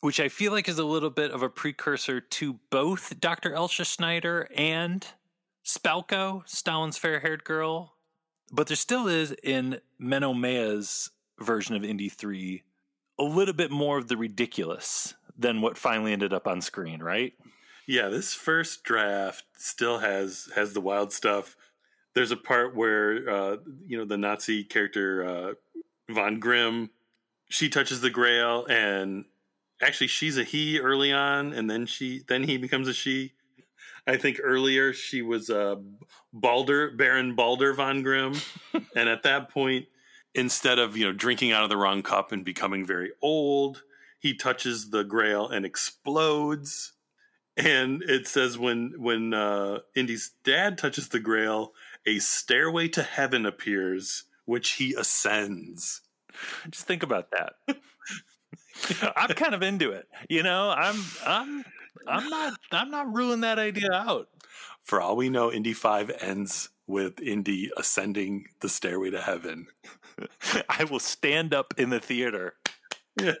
[0.00, 3.52] which I feel like is a little bit of a precursor to both Dr.
[3.54, 5.06] Elsa Schneider and
[5.64, 7.94] Spalko, Stalin's fair haired girl.
[8.50, 12.62] But there still is in Menno Meyjes' version of Indy 3
[13.18, 17.34] a little bit more of the ridiculous than what finally ended up on screen, right?
[17.86, 21.56] Yeah, this first draft still has has the wild stuff.
[22.14, 23.56] There's a part where uh,
[23.86, 25.54] you know the Nazi character uh,
[26.12, 26.90] von Grimm,
[27.48, 29.24] she touches the Grail, and
[29.82, 33.32] actually she's a he early on, and then she then he becomes a she.
[34.06, 35.76] I think earlier she was uh,
[36.32, 38.34] Balder Baron Balder von Grimm,
[38.96, 39.86] and at that point
[40.34, 43.82] instead of you know drinking out of the wrong cup and becoming very old
[44.18, 46.92] he touches the grail and explodes.
[47.56, 51.72] And it says when when uh, indy's dad touches the grail
[52.06, 56.02] a stairway to heaven appears which he ascends.
[56.70, 57.54] Just think about that
[59.16, 61.64] i'm kind of into it you know i'm i'm
[62.06, 64.28] i'm not i'm not ruling that idea out
[64.82, 69.66] for all we know indy 5 ends with indy ascending the stairway to heaven
[70.68, 72.54] I will stand up in the theater.
[73.20, 73.34] Yeah.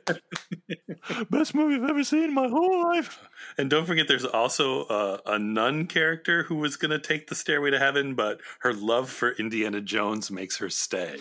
[1.30, 3.20] Best movie I've ever seen in my whole life.
[3.56, 7.34] And don't forget, there's also a, a nun character who was going to take the
[7.34, 11.18] stairway to heaven, but her love for Indiana Jones makes her stay.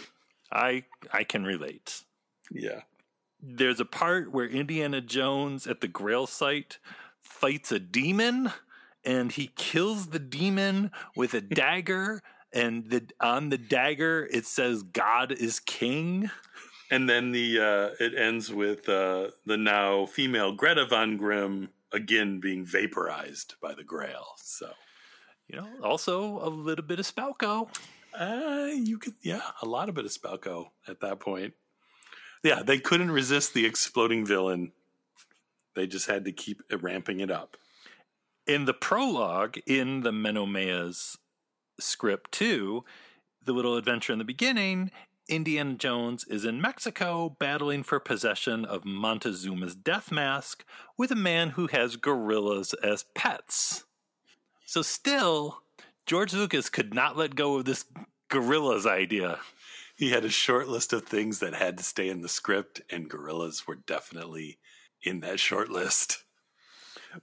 [0.52, 2.04] I I can relate.
[2.52, 2.82] Yeah.
[3.42, 6.80] There's a part where Indiana Jones at the Grail site
[7.22, 8.52] fights a demon,
[9.06, 12.22] and he kills the demon with a dagger
[12.54, 16.30] and the on the dagger it says God is king.
[16.90, 22.40] And then the uh, it ends with uh, the now female Greta von Grimm again
[22.40, 24.26] being vaporized by the Grail.
[24.38, 24.70] So,
[25.48, 27.70] you know, also a little bit of Spalko.
[28.18, 31.54] Uh, you could, yeah, a lot of it is Spalko at that point.
[32.44, 34.72] Yeah, they couldn't resist the exploding villain.
[35.76, 37.58] They just had to keep ramping it up.
[38.46, 41.18] In the prologue, in the Menno Meyjes'
[41.80, 42.84] script too,
[43.44, 44.92] the little adventure in the beginning,
[45.28, 50.64] Indiana Jones is in Mexico battling for possession of Montezuma's death mask
[50.98, 53.84] with a man who has gorillas as pets.
[54.66, 55.62] So, still,
[56.06, 57.86] George Lucas could not let go of this
[58.30, 59.40] gorillas idea.
[60.00, 63.10] He had a short list of things that had to stay in the script, and
[63.10, 64.60] gorillas were definitely
[65.02, 66.24] in that short list.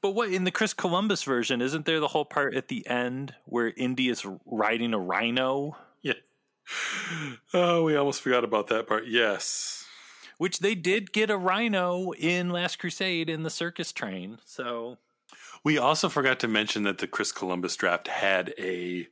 [0.01, 3.35] But what in the Chris Columbus version, isn't there the whole part at the end
[3.45, 5.77] where Indy is riding a rhino?
[6.03, 6.15] Yeah.
[7.53, 9.07] Oh, we almost forgot about that part.
[9.07, 9.85] Yes.
[10.39, 14.39] Which they did get a rhino in Last Crusade in the circus train.
[14.45, 14.99] So
[15.63, 19.07] we also forgot to mention that the Chris Columbus draft had a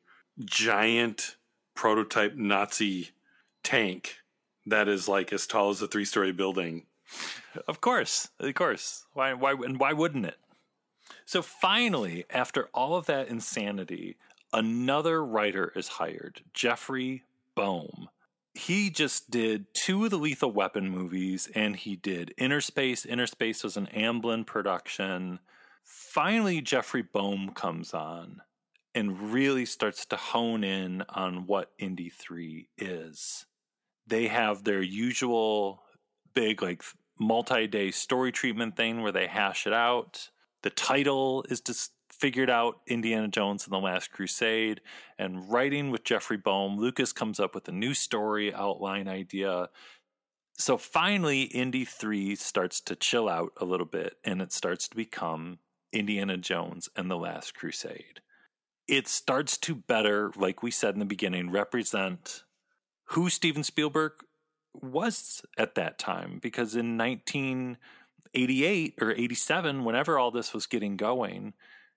[0.44, 1.37] giant
[1.77, 3.11] prototype Nazi
[3.62, 4.16] tank
[4.66, 6.87] that is like as tall as a three story building.
[7.68, 9.05] Of course, of course.
[9.12, 9.35] Why?
[9.35, 9.53] Why?
[9.53, 10.38] And why wouldn't it?
[11.27, 14.16] So finally, after all of that insanity,
[14.53, 18.09] another writer is hired, Jeffrey Boam.
[18.55, 23.07] He just did two of the Lethal Weapon movies, and he did Innerspace.
[23.07, 25.38] Inner Space was an Amblin production.
[25.85, 28.42] Finally, Jeffrey Boam comes on
[28.94, 33.46] and really starts to hone in on what Indy 3 is.
[34.07, 35.83] They have their usual
[36.35, 36.83] big, like,
[37.19, 40.31] multi day story treatment thing where they hash it out.
[40.62, 44.81] The title is just figured out Indiana Jones and the Last Crusade.
[45.19, 49.69] And writing with Jeffrey Boam, Lucas comes up with a new story outline idea.
[50.57, 54.97] So finally, Indy 3 starts to chill out a little bit and it starts to
[54.97, 55.59] become
[55.93, 58.21] Indiana Jones and the Last Crusade.
[58.87, 62.45] It starts to better, like we said in the beginning, represent
[63.12, 64.12] who Steven Spielberg
[64.75, 66.38] was at that time.
[66.42, 71.55] Because in 1988 or 87, whenever all this was getting going,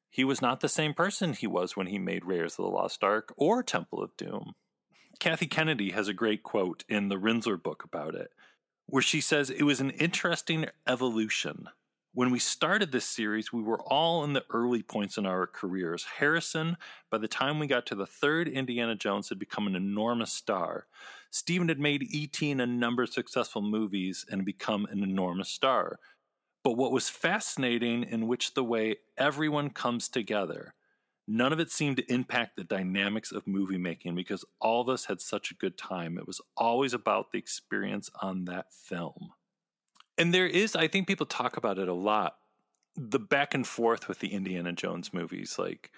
[0.09, 3.03] he was not the same person he was when he made Raiders of the Lost
[3.03, 4.53] Ark or Temple of Doom.
[5.19, 8.31] Kathy Kennedy has a great quote in the Rinzler book about it,
[8.85, 11.69] where she says it was an interesting evolution
[12.15, 16.05] when we started this series, we were all in the early points in our careers.
[16.17, 16.77] Harrison,
[17.11, 20.87] by the time we got to the third Indiana Jones, had become an enormous star.
[21.29, 22.49] Steven had made E.T.
[22.49, 25.99] in a number of successful movies and become an enormous star.
[26.63, 30.73] But what was fascinating in which the way everyone comes together,
[31.27, 35.05] none of it seemed to impact the dynamics of movie making because all of us
[35.05, 36.17] had such a good time.
[36.17, 39.33] It was always about the experience on that film.
[40.17, 42.37] And there is, I think people talk about it a lot.
[42.95, 45.91] The back and forth with the Indiana Jones movies, like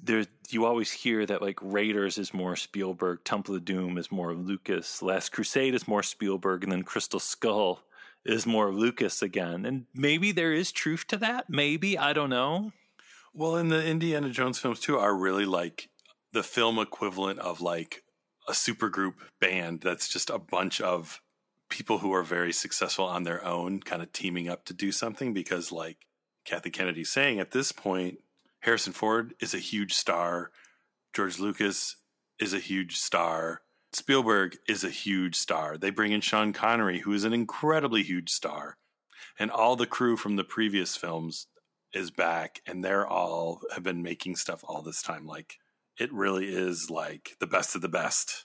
[0.00, 4.34] there, you always hear that like Raiders is more Spielberg, Temple of Doom is more
[4.34, 7.82] Lucas, Last Crusade is more Spielberg, and then Crystal Skull
[8.24, 9.66] is more Lucas again.
[9.66, 11.50] And maybe there is truth to that.
[11.50, 12.72] Maybe I don't know.
[13.32, 15.88] Well, and the Indiana Jones films too are really like
[16.32, 18.04] the film equivalent of like
[18.48, 21.20] a supergroup band that's just a bunch of
[21.74, 25.34] people who are very successful on their own kind of teaming up to do something
[25.34, 26.06] because like
[26.44, 28.18] Kathy Kennedy's saying at this point
[28.60, 30.52] Harrison Ford is a huge star.
[31.12, 31.96] George Lucas
[32.38, 33.62] is a huge star.
[33.92, 35.76] Spielberg is a huge star.
[35.76, 38.76] They bring in Sean Connery who is an incredibly huge star.
[39.36, 41.48] And all the crew from the previous films
[41.92, 45.26] is back and they're all have been making stuff all this time.
[45.26, 45.58] Like
[45.98, 48.44] it really is like the best of the best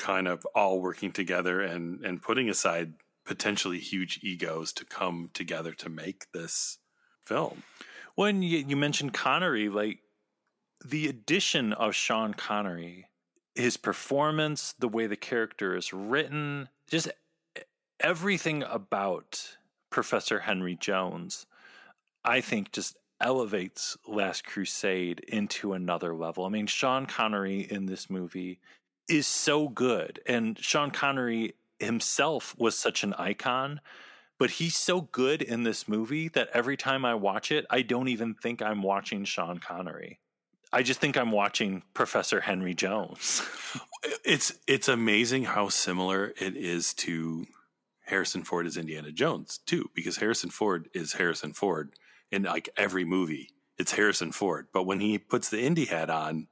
[0.00, 5.72] kind of all working together and and putting aside potentially huge egos to come together
[5.72, 6.78] to make this
[7.24, 7.62] film.
[8.16, 10.00] When you, you mentioned Connery, like
[10.84, 13.06] the addition of Sean Connery,
[13.54, 17.08] his performance, the way the character is written, just
[18.00, 19.56] everything about
[19.90, 21.46] Professor Henry Jones,
[22.24, 26.46] I think just elevates Last Crusade into another level.
[26.46, 28.60] I mean, Sean Connery in this movie
[29.10, 30.20] is so good.
[30.26, 33.80] And Sean Connery himself was such an icon,
[34.38, 38.08] but he's so good in this movie that every time I watch it, I don't
[38.08, 40.20] even think I'm watching Sean Connery.
[40.72, 43.42] I just think I'm watching Professor Henry Jones.
[44.24, 47.46] it's it's amazing how similar it is to
[48.06, 51.94] Harrison Ford as Indiana Jones too, because Harrison Ford is Harrison Ford
[52.30, 53.50] in like every movie.
[53.78, 56.46] It's Harrison Ford, but when he puts the Indy hat on,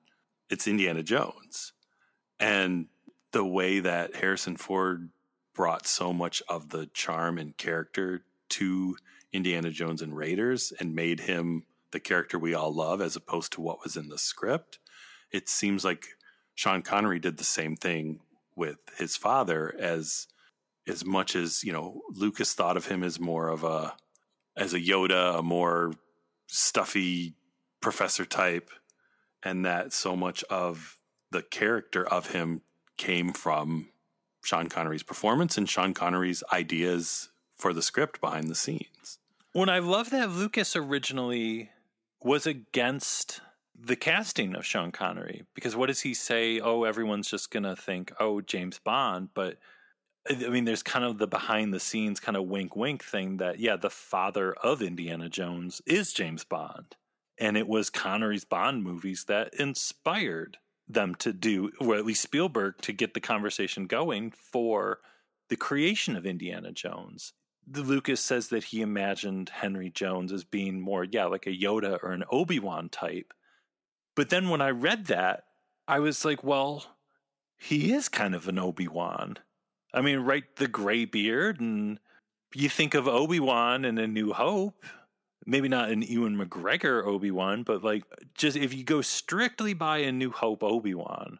[0.50, 1.72] it's Indiana Jones
[2.40, 2.86] and
[3.32, 5.10] the way that Harrison Ford
[5.54, 8.96] brought so much of the charm and character to
[9.32, 13.60] Indiana Jones and Raiders and made him the character we all love as opposed to
[13.60, 14.78] what was in the script.
[15.32, 16.06] It seems like
[16.54, 18.20] Sean Connery did the same thing
[18.56, 20.26] with his father as
[20.86, 23.94] as much as, you know, Lucas thought of him as more of a
[24.56, 25.92] as a Yoda, a more
[26.46, 27.34] stuffy
[27.80, 28.70] professor type,
[29.42, 30.97] and that so much of
[31.30, 32.62] the character of him
[32.96, 33.88] came from
[34.42, 39.18] Sean Connery's performance and Sean Connery's ideas for the script behind the scenes.
[39.52, 41.70] When I love that Lucas originally
[42.22, 43.40] was against
[43.78, 46.60] the casting of Sean Connery because what does he say?
[46.60, 49.30] Oh, everyone's just going to think, oh, James Bond.
[49.34, 49.58] But
[50.28, 53.60] I mean, there's kind of the behind the scenes kind of wink wink thing that,
[53.60, 56.96] yeah, the father of Indiana Jones is James Bond.
[57.38, 60.58] And it was Connery's Bond movies that inspired
[60.88, 64.98] them to do, or at least Spielberg, to get the conversation going for
[65.48, 67.32] the creation of Indiana Jones.
[67.66, 71.98] The Lucas says that he imagined Henry Jones as being more, yeah, like a Yoda
[72.02, 73.34] or an Obi Wan type.
[74.16, 75.44] But then when I read that,
[75.86, 76.84] I was like, well,
[77.58, 79.36] he is kind of an Obi Wan.
[79.92, 81.98] I mean, right, the gray beard, and
[82.54, 84.84] you think of Obi Wan in A New Hope.
[85.48, 89.98] Maybe not an Ewan McGregor Obi Wan, but like just if you go strictly by
[89.98, 91.38] A New Hope Obi Wan,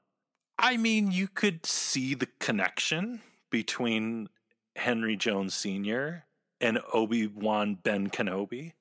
[0.59, 4.31] I mean, you could see the connection between
[4.77, 6.25] Henry Jones Sr.
[6.59, 8.73] and Obi Wan Ben Kenobi.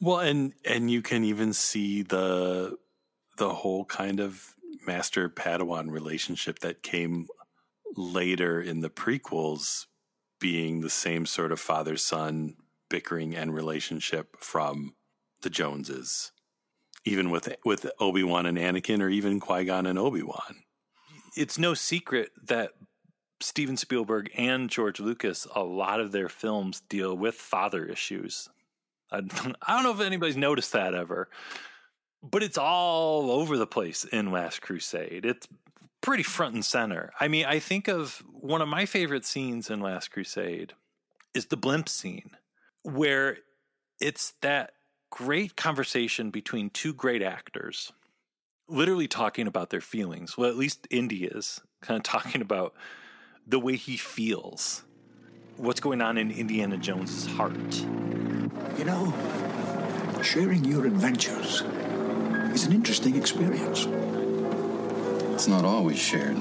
[0.00, 2.78] Well, and and you can even see the
[3.36, 4.54] the whole kind of
[4.86, 7.28] master Padawan relationship that came
[7.96, 9.84] later in the prequels
[10.40, 12.56] being the same sort of father son
[12.94, 14.94] bickering and relationship from
[15.42, 16.30] the Joneses,
[17.04, 20.62] even with with Obi Wan and Anakin, or even Qui Gon and Obi Wan.
[21.36, 22.70] It's no secret that
[23.40, 28.48] Steven Spielberg and George Lucas, a lot of their films deal with father issues.
[29.10, 29.16] I,
[29.62, 31.28] I don't know if anybody's noticed that ever,
[32.22, 35.24] but it's all over the place in Last Crusade.
[35.24, 35.48] It's
[36.00, 37.10] pretty front and center.
[37.18, 40.74] I mean, I think of one of my favorite scenes in Last Crusade
[41.34, 42.30] is the blimp scene,
[42.84, 43.38] where
[44.00, 44.74] it's that
[45.10, 47.92] great conversation between two great actors,
[48.68, 50.38] literally talking about their feelings.
[50.38, 52.74] Well, at least Indy is kind of talking about
[53.46, 54.84] the way he feels,
[55.56, 57.74] what's going on in Indiana Jones's heart.
[58.78, 59.12] You know,
[60.22, 61.62] sharing your adventures
[62.52, 63.86] is an interesting experience.
[65.32, 66.36] It's not always shared.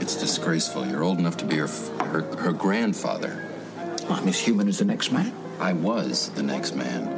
[0.00, 0.86] It's disgraceful.
[0.86, 3.50] You're old enough to be her, her, her grandfather.
[4.08, 5.32] I'm as human as the next man.
[5.60, 7.08] I was the next man.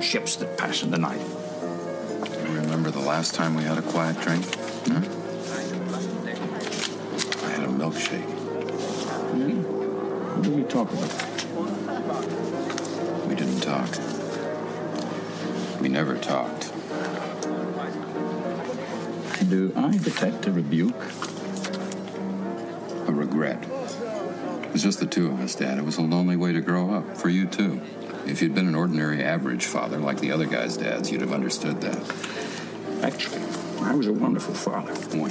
[0.00, 1.20] Ships that pass in the night.
[1.20, 4.44] You remember the last time we had a quiet drink?
[4.86, 5.00] Huh?
[7.46, 8.28] I had a milkshake.
[9.30, 9.62] Hmm?
[9.62, 11.10] What did we talk about?
[13.28, 13.88] We didn't talk.
[15.80, 16.72] We never talked.
[19.48, 20.94] Do I detect a rebuke?
[23.32, 23.62] Regret.
[24.64, 25.78] It was just the two of us, Dad.
[25.78, 27.16] It was a lonely way to grow up.
[27.16, 27.80] For you, too.
[28.26, 31.80] If you'd been an ordinary average father like the other guys' dads, you'd have understood
[31.80, 31.96] that.
[33.02, 33.42] Actually,
[33.80, 34.92] I was a wonderful father.
[35.16, 35.30] When?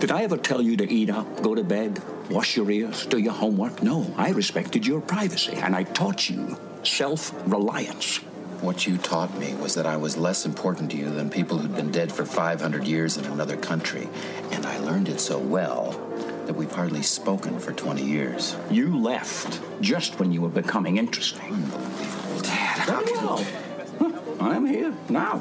[0.00, 3.18] Did I ever tell you to eat up, go to bed, wash your ears, do
[3.18, 3.82] your homework?
[3.82, 8.18] No, I respected your privacy, and I taught you self reliance.
[8.62, 11.74] What you taught me was that I was less important to you than people who'd
[11.74, 14.08] been dead for 500 years in another country.
[14.52, 15.90] And I learned it so well
[16.46, 18.54] that we've hardly spoken for 20 years.
[18.70, 21.52] You left just when you were becoming interesting.
[21.52, 22.40] Unbelievable.
[22.42, 23.38] Dad, how can
[24.00, 24.38] you...
[24.40, 25.38] I'm here now.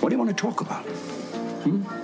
[0.00, 0.84] What do you want to talk about?
[1.62, 1.97] Hmm?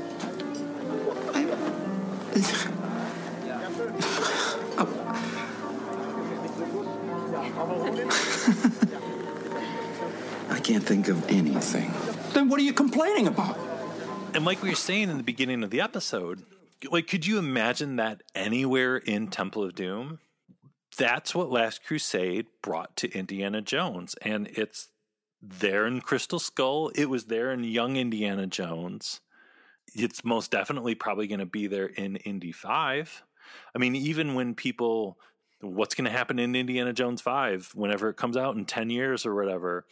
[10.65, 11.93] Can't think of anything.
[12.33, 13.59] Then what are you complaining about?
[14.33, 16.43] And like we were saying in the beginning of the episode,
[16.91, 20.21] like could you imagine that anywhere in Temple of Doom?
[20.97, 24.15] That's what Last Crusade brought to Indiana Jones.
[24.23, 24.89] And it's
[25.43, 26.91] there in Crystal Skull.
[26.95, 29.21] It was there in Young Indiana Jones.
[29.95, 33.23] It's most definitely probably going to be there in Indy 5.
[33.75, 35.19] I mean, even when people,
[35.61, 39.27] what's going to happen in Indiana Jones 5 whenever it comes out in 10 years
[39.27, 39.85] or whatever,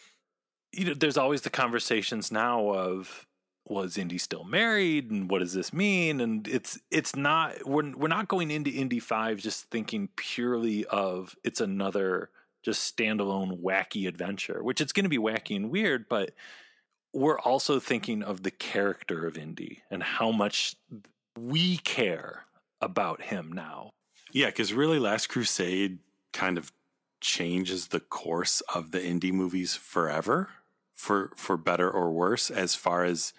[0.72, 3.26] you know, there's always the conversations now of,
[3.68, 6.20] was Indy still married and what does this mean?
[6.20, 11.36] And it's it's not we're we're not going into Indy five just thinking purely of
[11.44, 12.30] it's another
[12.64, 16.32] just standalone wacky adventure, which it's going to be wacky and weird, but
[17.12, 20.76] we're also thinking of the character of Indy and how much
[21.38, 22.44] we care
[22.80, 23.90] about him now.
[24.32, 25.98] Yeah, because really, Last Crusade
[26.32, 26.72] kind of
[27.20, 30.48] changes the course of the Indy movies forever,
[31.02, 33.32] for for better or worse, as far as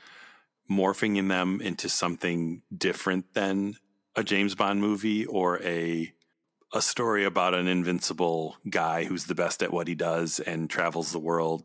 [0.70, 3.76] morphing in them into something different than
[4.18, 6.14] a James Bond movie or a
[6.74, 11.12] a story about an invincible guy who's the best at what he does and travels
[11.12, 11.64] the world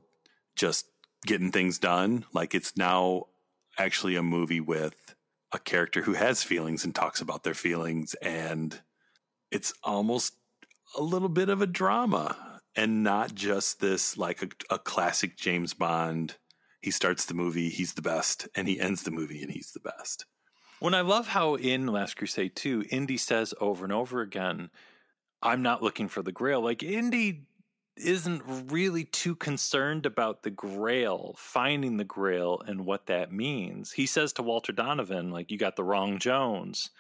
[0.55, 0.86] just
[1.26, 2.24] getting things done.
[2.32, 3.24] Like it's now
[3.76, 5.16] actually a movie with
[5.51, 8.80] a character who has feelings and talks about their feelings and
[9.51, 10.34] it's almost
[10.96, 12.47] a little bit of a drama
[12.79, 16.37] and not just this like a, a classic James Bond.
[16.81, 19.81] He starts the movie, he's the best, and he ends the movie and he's the
[19.81, 20.26] best.
[20.79, 24.70] When I love how in Last Crusade 2, Indy says over and over again,
[25.43, 26.61] I'm not looking for the grail.
[26.61, 27.49] Like Indy
[27.97, 33.91] isn't really too concerned about the grail, finding the grail and what that means.
[33.91, 36.91] He says to Walter Donovan, like, you got the wrong Jones.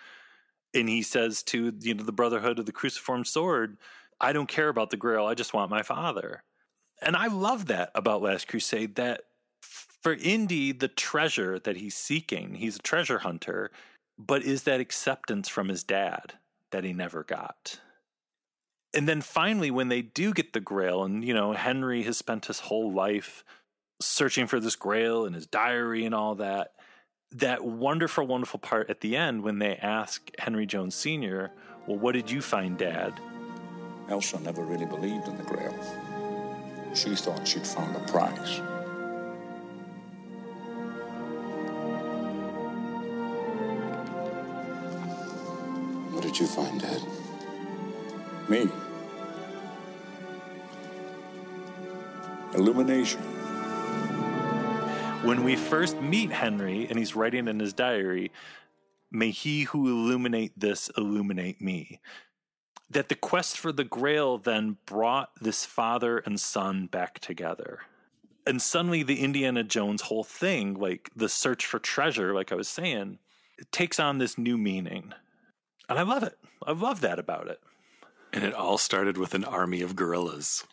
[0.74, 3.78] And he says to you know the Brotherhood of the Cruciform Sword,
[4.20, 6.42] I don't care about the grail, I just want my father.
[7.00, 9.22] And I love that about Last Crusade that
[10.02, 13.70] for Indy, the treasure that he's seeking, he's a treasure hunter,
[14.18, 16.34] but is that acceptance from his dad
[16.72, 17.80] that he never got
[18.94, 22.46] and then finally when they do get the grail and you know henry has spent
[22.46, 23.44] his whole life
[24.00, 26.72] searching for this grail in his diary and all that
[27.30, 31.50] that wonderful wonderful part at the end when they ask henry jones sr
[31.86, 33.12] well what did you find dad
[34.08, 35.74] elsa never really believed in the grail
[36.94, 38.60] she thought she'd found a prize
[46.10, 47.00] What did you find, Dad?
[48.48, 48.68] me
[52.58, 53.20] illumination.
[55.22, 58.32] When we first meet Henry and he's writing in his diary,
[59.10, 62.00] may he who illuminate this illuminate me.
[62.90, 67.80] That the quest for the grail then brought this father and son back together.
[68.46, 72.68] And suddenly the Indiana Jones whole thing, like the search for treasure, like I was
[72.68, 73.18] saying,
[73.58, 75.12] it takes on this new meaning.
[75.88, 76.38] And I love it.
[76.66, 77.60] I love that about it.
[78.32, 80.64] And it all started with an army of gorillas.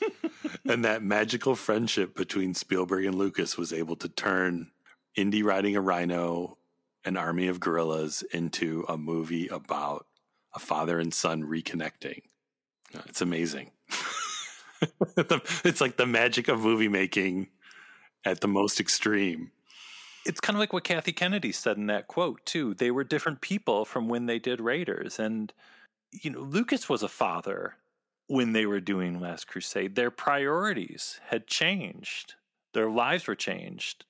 [0.64, 4.70] and that magical friendship between Spielberg and Lucas was able to turn
[5.16, 6.56] Indy riding a rhino,
[7.04, 10.06] an army of gorillas, into a movie about
[10.54, 12.22] a father and son reconnecting.
[13.06, 13.70] It's amazing.
[15.16, 17.48] it's like the magic of movie making
[18.24, 19.52] at the most extreme.
[20.26, 22.74] It's kind of like what Kathy Kennedy said in that quote, too.
[22.74, 25.18] They were different people from when they did Raiders.
[25.18, 25.52] And,
[26.12, 27.76] you know, Lucas was a father
[28.26, 29.94] when they were doing Last Crusade.
[29.94, 32.34] Their priorities had changed,
[32.74, 34.04] their lives were changed.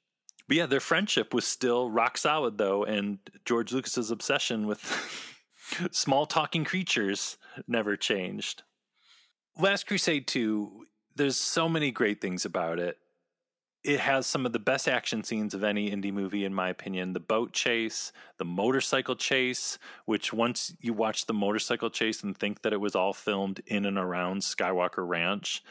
[0.49, 4.83] But yeah, their friendship was still rock solid, though, and George Lucas's obsession with
[5.91, 8.63] small talking creatures never changed.
[9.59, 12.99] Last Crusade 2, there's so many great things about it
[13.83, 17.15] it has some of the best action scenes of any Indy movie, in my opinion.
[17.15, 22.63] The boat chase, the motorcycle chase, which once you watch the motorcycle chase and think
[22.63, 25.63] that it was all filmed in and around Skywalker Ranch,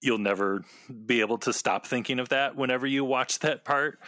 [0.00, 0.64] you'll never
[1.06, 3.98] be able to stop thinking of that whenever you watch that part.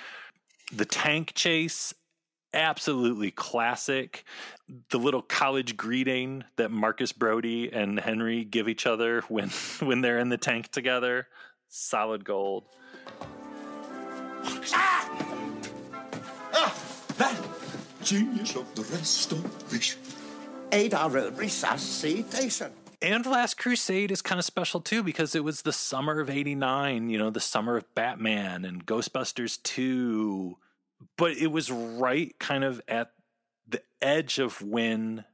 [0.73, 1.93] The tank chase,
[2.55, 4.25] absolutely classic.
[4.91, 10.19] The little college greeting that Marcus Brody and Henry give each other when when they're
[10.19, 11.27] in the tank together,
[11.69, 12.65] solid gold.
[14.73, 15.11] Ah!
[16.53, 16.77] Ah!
[17.19, 17.37] That
[18.03, 20.01] genius of the restoration.
[20.73, 22.73] Aid our own resuscitation.
[23.03, 27.09] And Last Crusade is kind of special too because it was the summer of 89,
[27.09, 30.57] you know, the summer of Batman and Ghostbusters 2.
[31.17, 33.13] But it was right kind of at
[33.69, 35.25] the edge of when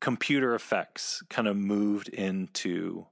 [0.00, 3.06] computer effects kind of moved into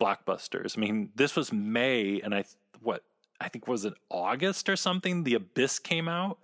[0.00, 0.76] blockbusters.
[0.76, 2.44] I mean, this was May, and I,
[2.80, 3.04] what,
[3.40, 6.38] I think was it August or something, The Abyss came out.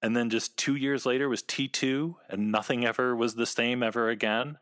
[0.00, 4.08] And then just two years later was T2, and nothing ever was the same ever
[4.10, 4.58] again.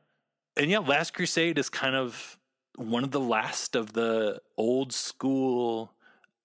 [0.56, 2.38] And yeah, Last Crusade is kind of
[2.76, 5.92] one of the last of the old school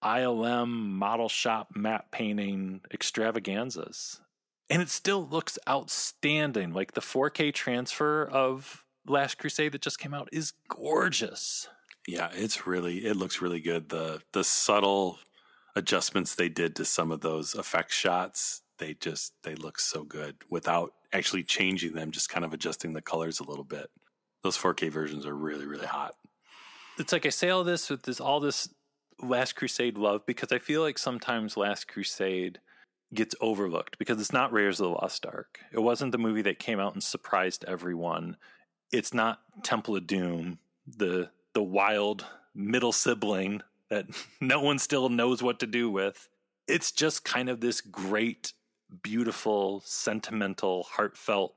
[0.02, 4.20] ILM model shop map painting extravaganzas.
[4.70, 6.72] And it still looks outstanding.
[6.72, 11.68] Like the 4K transfer of Last Crusade that just came out is gorgeous.
[12.06, 13.88] Yeah, it's really it looks really good.
[13.88, 15.18] The the subtle
[15.76, 20.36] adjustments they did to some of those effect shots, they just they look so good
[20.50, 23.88] without actually changing them, just kind of adjusting the colors a little bit.
[24.42, 26.14] Those 4K versions are really really hot.
[26.98, 28.68] It's like I say all this with this all this
[29.22, 32.58] Last Crusade love because I feel like sometimes Last Crusade
[33.14, 35.60] gets overlooked because it's not Raiders of the Lost Ark.
[35.72, 38.36] It wasn't the movie that came out and surprised everyone.
[38.90, 44.06] It's not Temple of Doom, the the wild middle sibling that
[44.40, 46.28] no one still knows what to do with.
[46.66, 48.52] It's just kind of this great,
[49.02, 51.54] beautiful, sentimental, heartfelt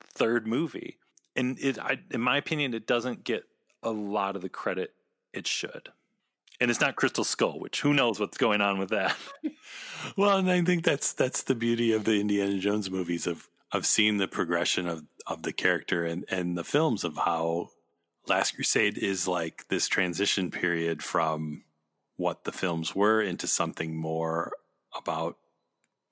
[0.00, 0.98] third movie.
[1.34, 3.44] And it, I, in my opinion, it doesn't get
[3.82, 4.92] a lot of the credit
[5.32, 5.88] it should.
[6.62, 9.16] And it's not Crystal Skull, which who knows what's going on with that.
[10.16, 13.84] well, and I think that's that's the beauty of the Indiana Jones movies of of
[13.84, 17.70] seeing the progression of of the character and and the films of how
[18.28, 21.64] Last Crusade is like this transition period from
[22.14, 24.52] what the films were into something more
[24.96, 25.38] about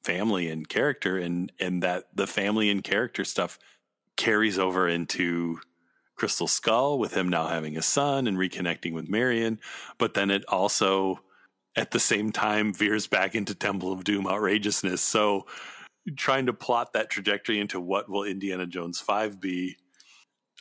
[0.02, 3.56] family and character and and that the family and character stuff
[4.16, 5.60] carries over into
[6.20, 9.58] Crystal Skull with him now having a son and reconnecting with Marion,
[9.96, 11.20] but then it also
[11.74, 15.00] at the same time veers back into Temple of Doom outrageousness.
[15.00, 15.46] So
[16.18, 19.78] trying to plot that trajectory into what will Indiana Jones 5 be,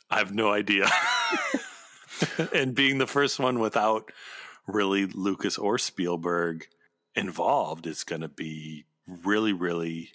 [0.08, 0.86] I have no idea.
[2.54, 4.10] and being the first one without
[4.66, 6.68] really Lucas or Spielberg
[7.14, 10.12] involved is going to be really, really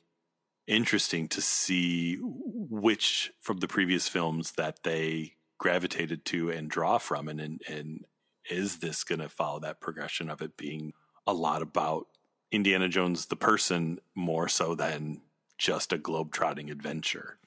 [0.68, 7.28] interesting to see which from the previous films that they gravitated to and draw from
[7.28, 8.06] and and, and
[8.50, 10.94] is this going to follow that progression of it being
[11.26, 12.08] a lot about
[12.52, 15.22] Indiana Jones the person more so than
[15.58, 17.38] just a globe-trotting adventure.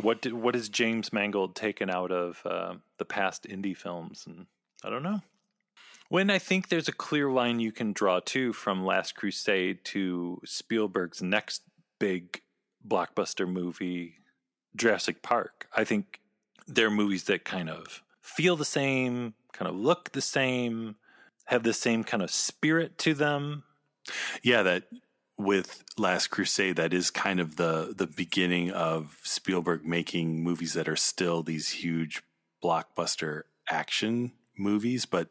[0.00, 4.24] What did, what has James Mangold taken out of uh, the past Indy films?
[4.26, 4.46] And
[4.84, 5.20] I don't know.
[6.08, 10.40] When I think there's a clear line you can draw too from Last Crusade to
[10.44, 11.62] Spielberg's next
[11.98, 12.40] big
[12.86, 14.16] blockbuster movie,
[14.76, 15.68] Jurassic Park.
[15.76, 16.20] I think
[16.66, 20.96] they're movies that kind of feel the same, kind of look the same,
[21.46, 23.64] have the same kind of spirit to them.
[24.42, 24.84] Yeah, that
[25.36, 30.88] with Last Crusade, that is kind of the the beginning of Spielberg making movies that
[30.88, 32.22] are still these huge
[32.62, 35.28] blockbuster action movies, but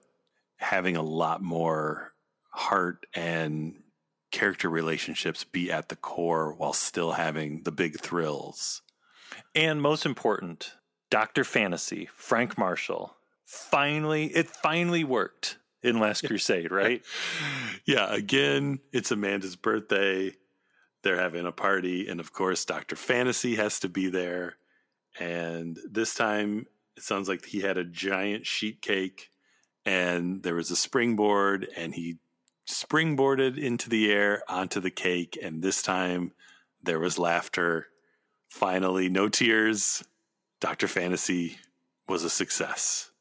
[0.57, 2.13] having a lot more
[2.49, 3.75] heart and
[4.31, 8.81] character relationships be at the core while still having the big thrills.
[9.55, 10.73] And most important,
[11.09, 11.43] Dr.
[11.43, 13.15] Fantasy, Frank Marshall.
[13.45, 17.03] Finally, it finally worked in Last Crusade, right?
[17.85, 20.33] yeah, again, it's Amanda's birthday.
[21.01, 22.07] They're having a party.
[22.07, 22.95] And of course, Dr.
[22.95, 24.57] Fantasy has to be there.
[25.19, 29.31] And this time, it sounds like he had a giant sheet cake
[29.85, 32.17] and there was a springboard and he
[32.69, 35.37] springboarded into the air onto the cake.
[35.41, 36.31] And this time,
[36.81, 37.87] there was laughter.
[38.47, 40.03] Finally, no tears.
[40.59, 40.87] Dr.
[40.87, 41.57] Fantasy
[42.07, 43.11] was a success.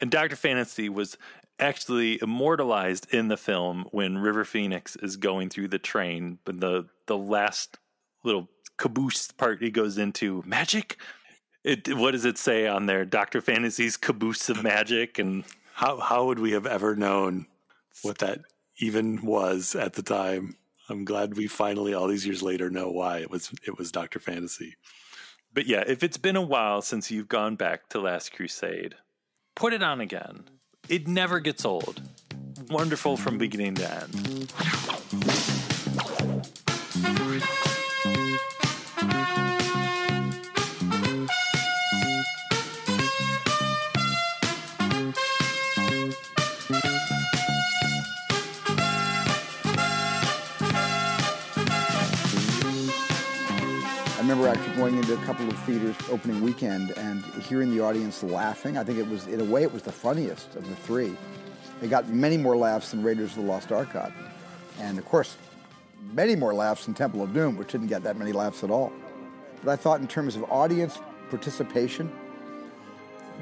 [0.00, 0.36] And Dr.
[0.36, 1.16] Fantasy was
[1.58, 6.86] actually immortalized in the film when River Phoenix is going through the train, but the
[7.06, 7.78] the last
[8.24, 10.98] little caboose part he goes into magic.
[11.64, 13.04] It, what does it say on there?
[13.04, 15.44] Doctor Fantasy's caboose of magic, and
[15.74, 17.46] how how would we have ever known
[18.02, 18.40] what that
[18.78, 20.56] even was at the time?
[20.88, 24.18] I'm glad we finally, all these years later, know why it was it was Doctor
[24.20, 24.76] Fantasy.
[25.52, 28.94] But yeah, if it's been a while since you've gone back to Last Crusade,
[29.54, 30.44] put it on again.
[30.88, 32.02] It never gets old.
[32.68, 34.52] Wonderful from beginning to end.
[54.36, 58.76] Remember actually going into a couple of theaters opening weekend and hearing the audience laughing.
[58.76, 61.16] I think it was, in a way, it was the funniest of the three.
[61.80, 64.12] It got many more laughs than Raiders of the Lost Ark got.
[64.78, 65.36] And of course,
[66.12, 68.92] many more laughs than Temple of Doom, which didn't get that many laughs at all.
[69.64, 70.98] But I thought, in terms of audience
[71.30, 72.12] participation,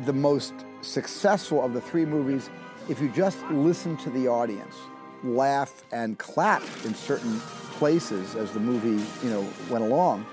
[0.05, 2.51] the most successful of the three movies,
[2.89, 4.77] if you just listen to the audience,
[5.25, 7.41] laugh and clap in certain
[7.79, 10.25] places as the movie, you know, went along,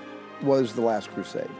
[0.42, 1.50] was The Last Crusade.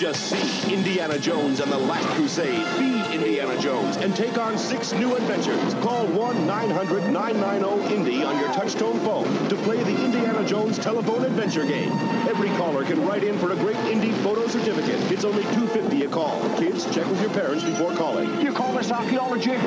[0.00, 2.64] Just see Indiana Jones and the Last Crusade.
[2.78, 5.74] Be Indiana Jones and take on six new adventures.
[5.74, 11.92] Call 1-900-990-INDY on your touchtone phone to play the Indiana Jones telephone adventure game.
[12.26, 14.98] Every caller can write in for a great Indy photo certificate.
[15.12, 16.40] It's only $2.50 a call.
[16.56, 18.40] Kids, check with your parents before calling.
[18.40, 19.58] You call this archaeology?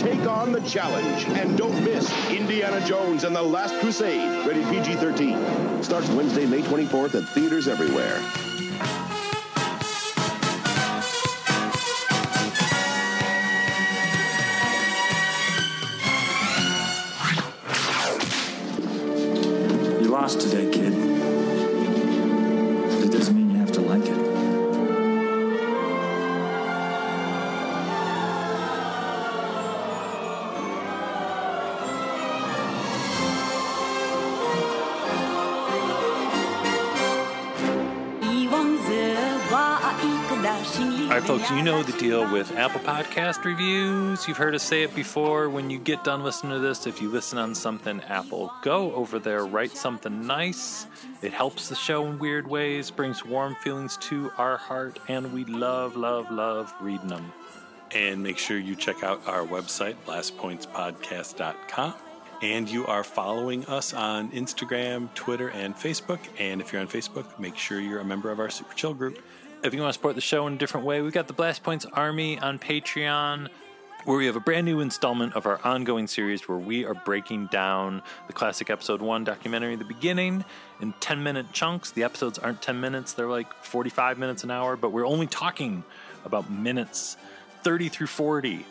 [0.00, 4.46] Take on the challenge and don't miss Indiana Jones and the Last Crusade.
[4.46, 5.84] Rated PG-13.
[5.84, 8.22] Starts Wednesday, May 24th at theaters everywhere.
[20.36, 20.61] Today,
[41.42, 44.28] folks, you know the deal with Apple Podcast reviews.
[44.28, 45.48] You've heard us say it before.
[45.48, 49.18] When you get done listening to this, if you listen on something Apple, go over
[49.18, 50.86] there, write something nice.
[51.20, 55.44] It helps the show in weird ways, brings warm feelings to our heart, and we
[55.44, 57.32] love, love, love reading them.
[57.90, 61.94] And make sure you check out our website, blastpointspodcast.com.
[62.42, 66.18] And you are following us on Instagram, Twitter, and Facebook.
[66.38, 69.22] And if you're on Facebook, make sure you're a member of our Super Chill group.
[69.64, 71.62] If you want to support the show in a different way, we've got the Blast
[71.62, 73.48] Points Army on Patreon,
[74.04, 77.46] where we have a brand new installment of our ongoing series where we are breaking
[77.46, 80.44] down the classic episode one documentary, The Beginning,
[80.80, 81.92] in 10 minute chunks.
[81.92, 85.84] The episodes aren't 10 minutes, they're like 45 minutes an hour, but we're only talking
[86.24, 87.16] about minutes
[87.62, 88.66] 30 through 40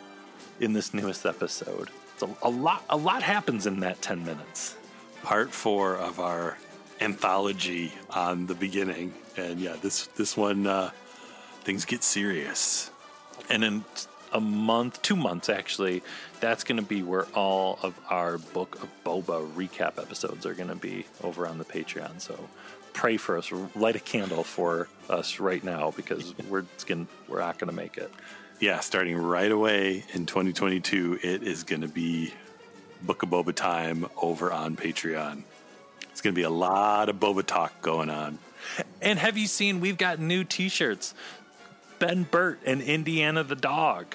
[0.60, 1.88] in this newest episode.
[2.18, 4.76] So a lot, a lot happens in that 10 minutes.
[5.22, 6.58] Part four of our
[7.02, 9.12] anthology on the beginning.
[9.36, 10.90] And yeah, this this one uh,
[11.62, 12.90] things get serious.
[13.50, 13.84] And in
[14.32, 16.02] a month, two months actually,
[16.40, 20.68] that's going to be where all of our Book of Boba recap episodes are going
[20.68, 22.20] to be over on the Patreon.
[22.20, 22.38] So
[22.92, 27.58] pray for us, light a candle for us right now because we're gonna, we're not
[27.58, 28.10] going to make it.
[28.60, 32.32] Yeah, starting right away in 2022, it is going to be
[33.02, 35.42] Book of Boba time over on Patreon.
[36.12, 38.38] It's going to be a lot of Boba talk going on.
[39.00, 41.14] And have you seen we've got new t-shirts?
[41.98, 44.14] Ben Burtt and Indiana the dog.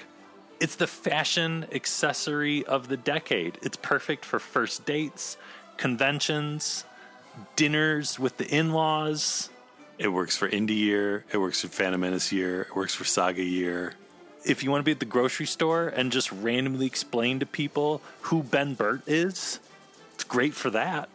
[0.60, 3.58] It's the fashion accessory of the decade.
[3.62, 5.36] It's perfect for first dates,
[5.76, 6.84] conventions,
[7.56, 9.50] dinners with the in-laws.
[9.98, 11.24] It works for Indy Year.
[11.32, 12.62] It works for Phantom Menace Year.
[12.62, 13.94] It works for Saga Year.
[14.44, 18.00] If you want to be at the grocery store and just randomly explain to people
[18.22, 19.58] who Ben Burtt is,
[20.14, 21.08] it's great for that.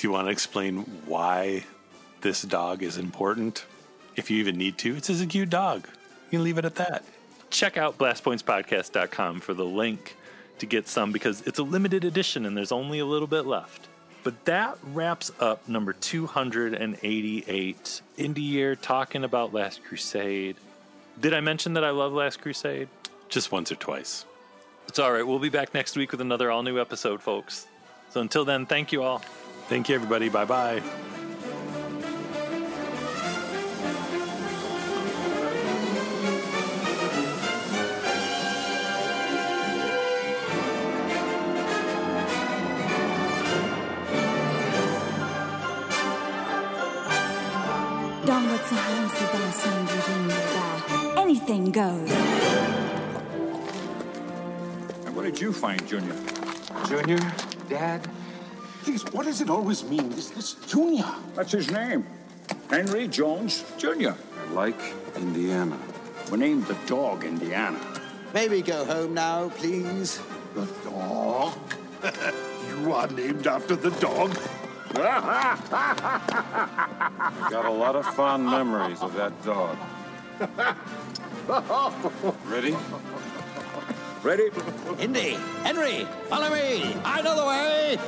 [0.00, 1.66] If you want to explain why
[2.22, 3.66] this dog is important,
[4.16, 5.86] if you even need to, it's just a cute dog.
[6.30, 7.04] You can leave it at that.
[7.50, 10.16] Check out blastpointspodcast.com for the link
[10.58, 13.88] to get some because it's a limited edition and there's only a little bit left.
[14.22, 20.56] But that wraps up number 288 Indy Year talking about Last Crusade.
[21.20, 22.88] Did I mention that I love Last Crusade?
[23.28, 24.24] Just once or twice.
[24.88, 25.26] It's all right.
[25.26, 27.66] We'll be back next week with another all new episode, folks.
[28.08, 29.20] So until then, thank you all.
[29.70, 30.28] Thank you, everybody.
[30.28, 30.82] Bye bye.
[51.16, 52.10] Anything goes.
[55.06, 56.16] And what did you find, Junior?
[56.88, 57.20] Junior?
[57.68, 58.19] Dad?
[58.82, 60.12] Please, what does it always mean?
[60.12, 61.04] Is this Junior?
[61.34, 62.06] That's his name.
[62.70, 64.10] Henry Jones Jr.
[64.10, 64.80] I like
[65.16, 65.78] Indiana.
[66.30, 67.78] We named the dog Indiana.
[68.32, 70.20] May we go home now, please?
[70.54, 71.52] The dog?
[72.68, 74.34] you are named after the dog?
[74.94, 75.28] Got
[77.64, 79.76] a lot of fond memories of that dog.
[82.46, 82.74] Ready?
[84.22, 84.50] Ready?
[84.98, 86.94] Indy, Henry, follow me.
[87.04, 87.98] I know the way.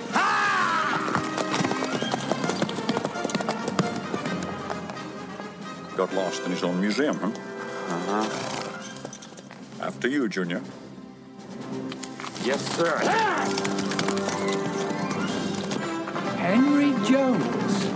[5.97, 7.29] Got lost in his own museum, huh?
[7.29, 8.25] Uh-huh.
[9.83, 10.63] After you, Junior.
[12.45, 12.99] Yes, sir.
[16.39, 17.92] Henry Jones, Junior.